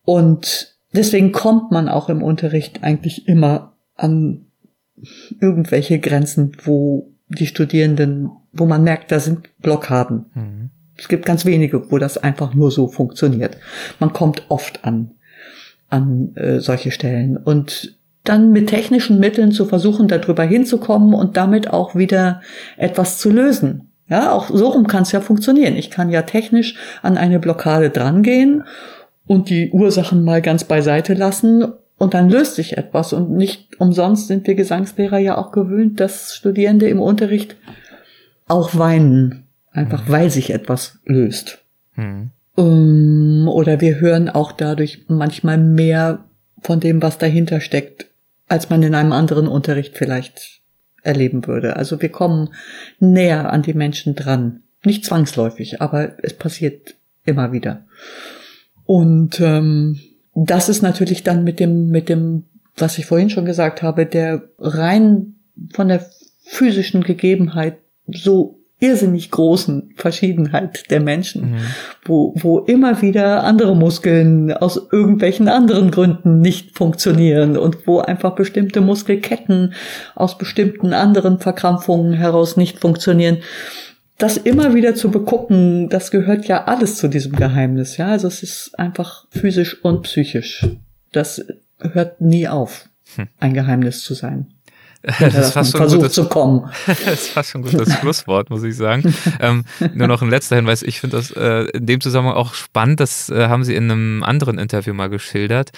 [0.03, 4.45] Und deswegen kommt man auch im Unterricht eigentlich immer an
[5.39, 10.25] irgendwelche Grenzen, wo die Studierenden, wo man merkt, da sind Blockaden.
[10.33, 10.69] Mhm.
[10.97, 13.57] Es gibt ganz wenige, wo das einfach nur so funktioniert.
[13.99, 15.11] Man kommt oft an,
[15.91, 17.37] an äh, solche Stellen.
[17.37, 22.41] Und dann mit technischen Mitteln zu versuchen, darüber hinzukommen und damit auch wieder
[22.77, 23.89] etwas zu lösen.
[24.07, 25.75] Ja, auch so rum kann es ja funktionieren.
[25.75, 28.63] Ich kann ja technisch an eine Blockade drangehen
[29.25, 31.65] und die Ursachen mal ganz beiseite lassen
[31.97, 33.13] und dann löst sich etwas.
[33.13, 37.55] Und nicht umsonst sind wir Gesangslehrer ja auch gewöhnt, dass Studierende im Unterricht
[38.47, 39.47] auch weinen.
[39.71, 41.63] Einfach weil sich etwas löst.
[41.95, 42.31] Mhm.
[42.61, 46.25] Um, oder wir hören auch dadurch manchmal mehr
[46.61, 48.11] von dem, was dahinter steckt,
[48.47, 50.61] als man in einem anderen Unterricht vielleicht
[51.01, 51.75] erleben würde.
[51.75, 52.49] Also wir kommen
[52.99, 54.61] näher an die Menschen dran.
[54.83, 56.93] Nicht zwangsläufig, aber es passiert
[57.25, 57.85] immer wieder.
[58.85, 59.99] Und ähm,
[60.35, 62.43] das ist natürlich dann mit dem, mit dem,
[62.77, 65.37] was ich vorhin schon gesagt habe, der rein
[65.73, 66.05] von der
[66.43, 71.57] physischen Gegebenheit so irrsinnig großen Verschiedenheit der Menschen, mhm.
[72.03, 78.33] wo, wo immer wieder andere Muskeln aus irgendwelchen anderen Gründen nicht funktionieren und wo einfach
[78.33, 79.73] bestimmte Muskelketten
[80.15, 83.37] aus bestimmten anderen Verkrampfungen heraus nicht funktionieren.
[84.17, 88.07] Das immer wieder zu begucken, das gehört ja alles zu diesem Geheimnis, ja.
[88.07, 90.67] Also es ist einfach physisch und psychisch.
[91.11, 91.45] Das
[91.79, 93.27] hört nie auf, hm.
[93.39, 94.47] ein Geheimnis zu sein.
[95.03, 96.69] Das ist fast schon versucht gutes, zu kommen.
[96.87, 99.13] das ist fast schon ein gutes Schlusswort, muss ich sagen.
[99.39, 100.83] Ähm, nur noch ein letzter Hinweis.
[100.83, 102.99] Ich finde das äh, in dem Zusammenhang auch spannend.
[102.99, 105.71] Das äh, haben Sie in einem anderen Interview mal geschildert,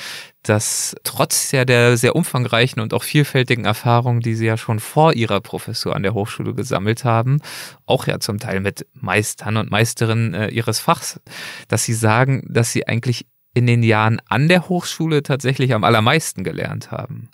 [0.43, 5.13] dass trotz ja der sehr umfangreichen und auch vielfältigen Erfahrungen, die Sie ja schon vor
[5.13, 7.39] Ihrer Professur an der Hochschule gesammelt haben,
[7.85, 11.21] auch ja zum Teil mit Meistern und Meisterinnen äh, Ihres Fachs,
[11.69, 16.43] dass Sie sagen, dass Sie eigentlich in den Jahren an der Hochschule tatsächlich am allermeisten
[16.43, 17.29] gelernt haben.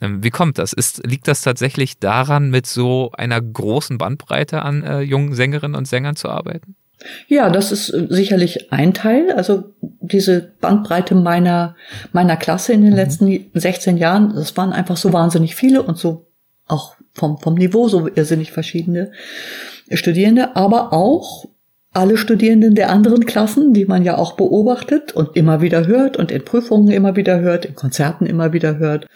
[0.00, 0.72] Ähm, wie kommt das?
[0.72, 5.86] Ist, liegt das tatsächlich daran, mit so einer großen Bandbreite an äh, jungen Sängerinnen und
[5.86, 6.76] Sängern zu arbeiten?
[7.28, 9.32] Ja, das ist äh, sicherlich ein Teil.
[9.32, 11.76] Also diese Bandbreite meiner,
[12.12, 12.96] meiner Klasse in den mhm.
[12.96, 16.26] letzten 16 Jahren, das waren einfach so wahnsinnig viele und so
[16.68, 19.12] auch vom, vom Niveau so irrsinnig verschiedene
[19.90, 21.46] Studierende, aber auch
[21.92, 26.30] alle Studierenden der anderen Klassen, die man ja auch beobachtet und immer wieder hört und
[26.30, 29.06] in Prüfungen immer wieder hört, in Konzerten immer wieder hört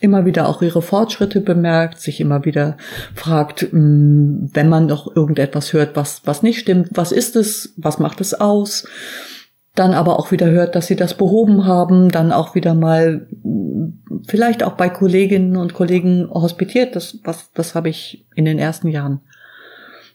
[0.00, 2.76] immer wieder auch ihre Fortschritte bemerkt, sich immer wieder
[3.14, 7.98] fragt, mm, wenn man noch irgendetwas hört, was, was nicht stimmt, was ist es, was
[7.98, 8.86] macht es aus,
[9.74, 14.22] dann aber auch wieder hört, dass sie das behoben haben, dann auch wieder mal mm,
[14.26, 16.94] vielleicht auch bei Kolleginnen und Kollegen hospitiert.
[16.94, 19.20] Das, was, das habe ich in den ersten Jahren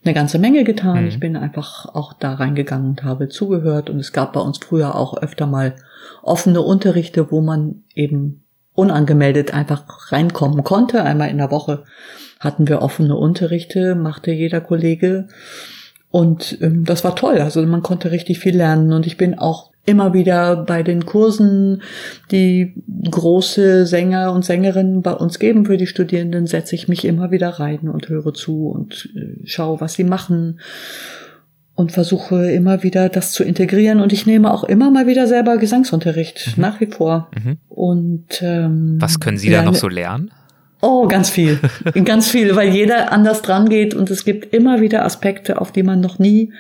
[0.03, 1.03] eine ganze Menge getan.
[1.03, 1.07] Mhm.
[1.07, 3.89] Ich bin einfach auch da reingegangen und habe zugehört.
[3.89, 5.75] Und es gab bei uns früher auch öfter mal
[6.23, 8.43] offene Unterrichte, wo man eben
[8.73, 11.03] unangemeldet einfach reinkommen konnte.
[11.03, 11.83] Einmal in der Woche
[12.39, 15.27] hatten wir offene Unterrichte, machte jeder Kollege.
[16.09, 17.39] Und ähm, das war toll.
[17.39, 18.93] Also man konnte richtig viel lernen.
[18.93, 21.81] Und ich bin auch immer wieder bei den Kursen,
[22.29, 22.75] die
[23.09, 27.49] große Sänger und Sängerinnen bei uns geben für die Studierenden, setze ich mich immer wieder
[27.49, 30.59] rein und höre zu und äh, schaue, was sie machen
[31.75, 33.99] und versuche immer wieder das zu integrieren.
[33.99, 36.61] Und ich nehme auch immer mal wieder selber Gesangsunterricht, mhm.
[36.61, 37.29] nach wie vor.
[37.35, 37.57] Mhm.
[37.69, 40.31] Und ähm, was können Sie da noch so lernen?
[40.81, 41.59] Oh, ganz viel.
[42.05, 45.83] ganz viel, weil jeder anders dran geht und es gibt immer wieder Aspekte, auf die
[45.83, 46.53] man noch nie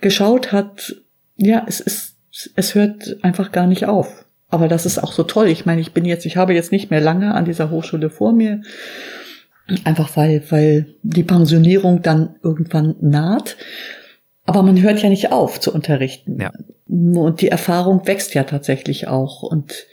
[0.00, 0.96] geschaut hat.
[1.36, 2.13] Ja, es ist,
[2.56, 4.24] es hört einfach gar nicht auf.
[4.48, 5.48] Aber das ist auch so toll.
[5.48, 8.32] Ich meine, ich bin jetzt, ich habe jetzt nicht mehr lange an dieser Hochschule vor
[8.32, 8.62] mir.
[9.84, 13.56] Einfach weil, weil die Pensionierung dann irgendwann naht.
[14.46, 16.38] Aber man hört ja nicht auf zu unterrichten.
[16.40, 16.52] Ja.
[16.86, 19.42] Und die Erfahrung wächst ja tatsächlich auch.
[19.42, 19.86] Und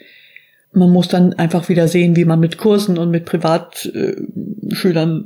[0.73, 5.23] man muss dann einfach wieder sehen, wie man mit Kursen und mit Privatschülern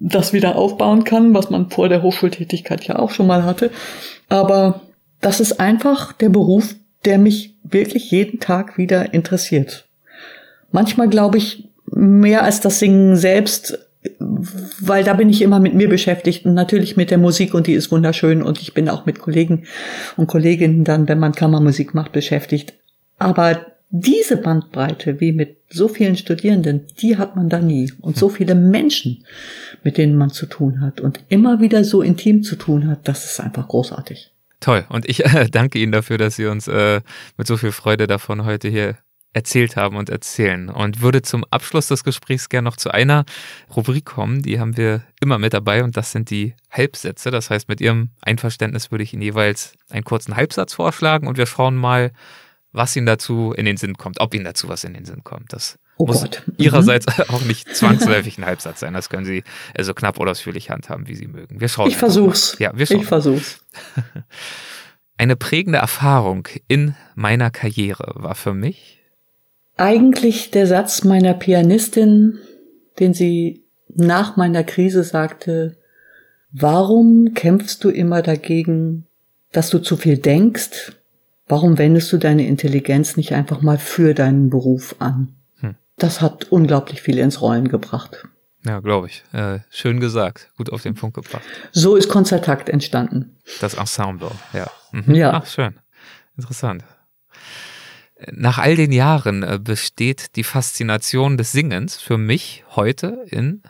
[0.00, 3.70] das wieder aufbauen kann, was man vor der Hochschultätigkeit ja auch schon mal hatte.
[4.28, 4.82] Aber
[5.24, 9.86] das ist einfach der Beruf, der mich wirklich jeden Tag wieder interessiert.
[10.72, 13.78] Manchmal glaube ich, mehr als das Singen selbst
[14.80, 17.72] weil da bin ich immer mit mir beschäftigt und natürlich mit der Musik und die
[17.72, 19.64] ist wunderschön und ich bin auch mit Kollegen
[20.16, 22.74] und Kolleginnen dann, wenn man Kammermusik macht, beschäftigt.
[23.18, 23.60] Aber
[23.90, 27.92] diese Bandbreite, wie mit so vielen Studierenden, die hat man da nie.
[28.00, 29.24] Und so viele Menschen,
[29.84, 33.24] mit denen man zu tun hat und immer wieder so intim zu tun hat, das
[33.24, 34.33] ist einfach großartig.
[34.64, 34.86] Toll.
[34.88, 37.02] Und ich äh, danke Ihnen dafür, dass Sie uns äh,
[37.36, 38.96] mit so viel Freude davon heute hier
[39.34, 40.70] erzählt haben und erzählen.
[40.70, 43.26] Und würde zum Abschluss des Gesprächs gerne noch zu einer
[43.76, 47.30] Rubrik kommen, die haben wir immer mit dabei und das sind die Halbsätze.
[47.30, 51.46] Das heißt, mit Ihrem Einverständnis würde ich Ihnen jeweils einen kurzen Halbsatz vorschlagen und wir
[51.46, 52.12] schauen mal,
[52.74, 55.52] was Ihnen dazu in den Sinn kommt, ob Ihnen dazu was in den Sinn kommt.
[55.52, 56.42] Das Oh muss Gott.
[56.58, 58.92] Ihrerseits auch nicht zwangsläufig ein Halbsatz sein.
[58.94, 59.44] Das können Sie
[59.80, 61.60] so knapp oder ausführlich handhaben, wie Sie mögen.
[61.60, 61.88] Wir schauen.
[61.88, 62.58] Ich versuch's.
[62.58, 62.64] mal.
[62.64, 63.00] Ja, wir schauen.
[63.00, 63.64] Ich versuch's.
[65.16, 69.00] Eine prägende Erfahrung in meiner Karriere war für mich,
[69.76, 72.38] Eigentlich der Satz meiner Pianistin,
[73.00, 75.76] den sie nach meiner Krise sagte,
[76.52, 79.06] warum kämpfst du immer dagegen,
[79.50, 80.92] dass du zu viel denkst?
[81.54, 85.36] Warum wendest du deine Intelligenz nicht einfach mal für deinen Beruf an?
[85.60, 85.76] Hm.
[85.98, 88.24] Das hat unglaublich viel ins Rollen gebracht.
[88.64, 91.44] ja, glaube ich, äh, schön gesagt, gut auf den Punkt gebracht.
[91.70, 93.36] So ist Konzertakt entstanden.
[93.60, 94.66] Das Ensemble, ja.
[94.90, 95.14] Mhm.
[95.14, 95.32] Ja.
[95.32, 95.78] Ach, schön.
[96.36, 96.82] Interessant.
[98.32, 103.62] Nach all den Jahren äh, besteht die Faszination des Singens für mich heute in,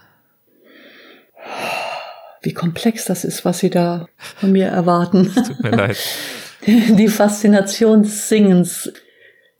[2.40, 5.34] Wie komplex das ist, was Sie da von mir erwarten.
[5.34, 5.98] tut mir leid,
[6.66, 8.92] Die Faszination des Singens.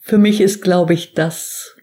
[0.01, 1.77] Für mich ist, glaube ich, dass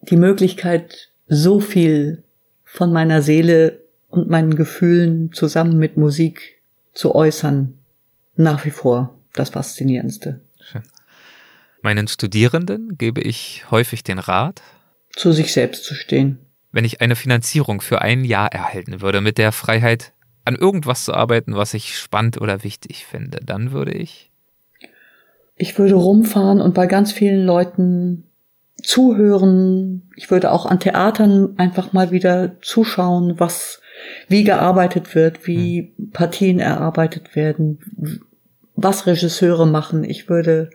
[0.00, 2.22] die Möglichkeit, so viel
[2.64, 6.60] von meiner Seele und meinen Gefühlen zusammen mit Musik
[6.92, 7.78] zu äußern,
[8.36, 10.40] nach wie vor das Faszinierendste.
[11.82, 14.62] meinen Studierenden gebe ich häufig den Rat,
[15.10, 16.38] Zu sich selbst zu stehen.
[16.72, 20.12] wenn ich eine Finanzierung für ein Jahr erhalten würde, mit der Freiheit
[20.44, 24.30] an irgendwas zu arbeiten, was ich spannend oder wichtig finde, dann würde ich
[25.56, 28.24] Ich würde rumfahren und bei ganz vielen Leuten
[28.82, 30.10] zuhören.
[30.16, 33.80] Ich würde auch an Theatern einfach mal wieder zuschauen, was,
[34.28, 37.78] wie gearbeitet wird, wie Partien erarbeitet werden,
[38.74, 40.04] was Regisseure machen.
[40.04, 40.70] Ich würde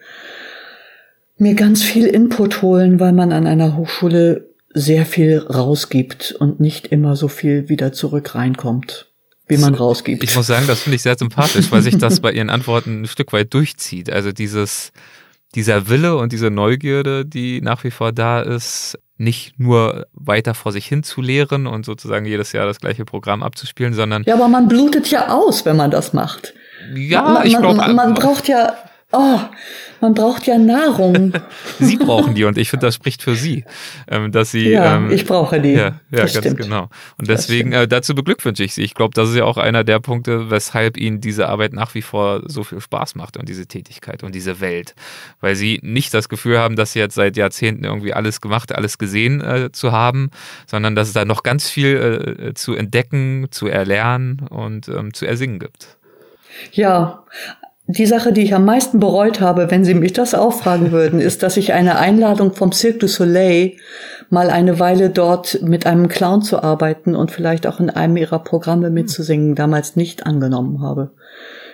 [1.38, 6.88] mir ganz viel Input holen, weil man an einer Hochschule sehr viel rausgibt und nicht
[6.88, 9.09] immer so viel wieder zurück reinkommt,
[9.50, 10.24] wie man rausgibt.
[10.24, 13.08] Ich muss sagen, das finde ich sehr sympathisch, weil sich das bei Ihren Antworten ein
[13.08, 14.10] Stück weit durchzieht.
[14.10, 14.92] Also dieses,
[15.56, 20.72] dieser Wille und diese Neugierde, die nach wie vor da ist, nicht nur weiter vor
[20.72, 24.48] sich hin zu lehren und sozusagen jedes Jahr das gleiche Programm abzuspielen, sondern ja, aber
[24.48, 26.54] man blutet ja aus, wenn man das macht.
[26.96, 28.78] ja, man, ich man, glaube, man braucht ja,
[29.12, 29.40] oh,
[30.02, 31.34] man braucht ja Nahrung.
[31.80, 33.66] Sie brauchen die und ich finde, das spricht für Sie,
[34.08, 34.70] ähm, dass Sie.
[34.70, 35.74] ja, ähm, ich brauche die.
[35.74, 36.58] Ja, ja ganz stimmt.
[36.58, 36.90] genau.
[37.18, 38.84] Und deswegen, äh, dazu beglückwünsche ich Sie.
[38.84, 42.02] Ich glaube, das ist ja auch einer der Punkte, weshalb Ihnen diese Arbeit nach wie
[42.02, 44.96] vor so viel Spaß macht und diese Tätigkeit und diese Welt.
[45.42, 48.98] Weil Sie nicht das Gefühl haben, dass Sie jetzt seit Jahrzehnten irgendwie alles gemacht, alles
[48.98, 50.30] gesehen äh, zu haben,
[50.68, 55.26] sondern dass es da noch ganz viel äh, zu entdecken, zu erlernen und ähm, zu
[55.26, 55.98] ersingen gibt.
[56.72, 57.24] Ja,
[57.92, 61.20] die Sache, die ich am meisten bereut habe, wenn Sie mich das auch fragen würden,
[61.20, 63.78] ist, dass ich eine Einladung vom Cirque du Soleil,
[64.30, 68.40] mal eine Weile dort mit einem Clown zu arbeiten und vielleicht auch in einem ihrer
[68.40, 71.12] Programme mitzusingen, damals nicht angenommen habe.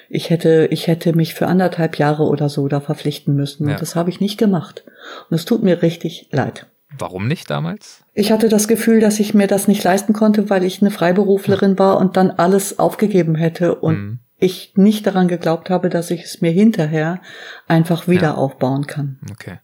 [0.08, 3.68] Ich hätte, ich hätte mich für anderthalb Jahre oder so da verpflichten müssen.
[3.68, 3.74] Ja.
[3.74, 4.86] Und das habe ich nicht gemacht.
[5.30, 6.66] Und es tut mir richtig leid.
[6.98, 8.06] Warum nicht damals?
[8.14, 11.78] Ich hatte das Gefühl, dass ich mir das nicht leisten konnte, weil ich eine Freiberuflerin
[11.78, 14.20] war und dann alles aufgegeben hätte und Mhm.
[14.38, 17.22] Ich nicht daran geglaubt habe, dass ich es mir hinterher
[17.68, 18.34] einfach wieder Ja.
[18.36, 19.20] aufbauen kann.
[19.32, 19.60] Okay.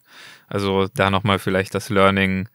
[0.48, 2.48] Also da nochmal vielleicht das Learning,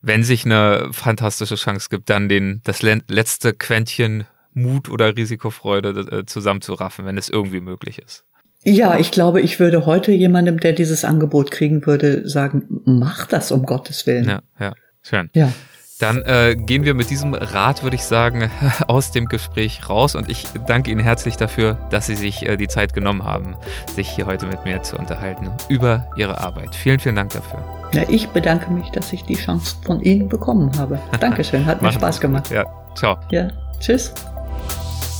[0.00, 6.18] wenn sich eine fantastische Chance gibt, dann den, das le- letzte Quäntchen Mut oder Risikofreude
[6.20, 8.24] äh, zusammenzuraffen, wenn es irgendwie möglich ist.
[8.64, 13.52] Ja, ich glaube, ich würde heute jemandem, der dieses Angebot kriegen würde, sagen, mach das
[13.52, 14.28] um Gottes Willen.
[14.28, 15.30] Ja, ja, schön.
[15.34, 15.52] ja.
[15.98, 18.50] Dann äh, gehen wir mit diesem Rat, würde ich sagen,
[18.86, 22.68] aus dem Gespräch raus und ich danke Ihnen herzlich dafür, dass Sie sich äh, die
[22.68, 23.56] Zeit genommen haben,
[23.94, 26.74] sich hier heute mit mir zu unterhalten über Ihre Arbeit.
[26.74, 27.64] Vielen, vielen Dank dafür.
[27.94, 31.00] Ja, ich bedanke mich, dass ich die Chance von Ihnen bekommen habe.
[31.20, 32.50] Dankeschön, hat mir Spaß gemacht.
[32.50, 33.16] Ja, ciao.
[33.30, 33.48] Ja,
[33.80, 34.12] tschüss.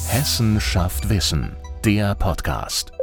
[0.08, 2.95] Hessen schafft Wissen, der Podcast.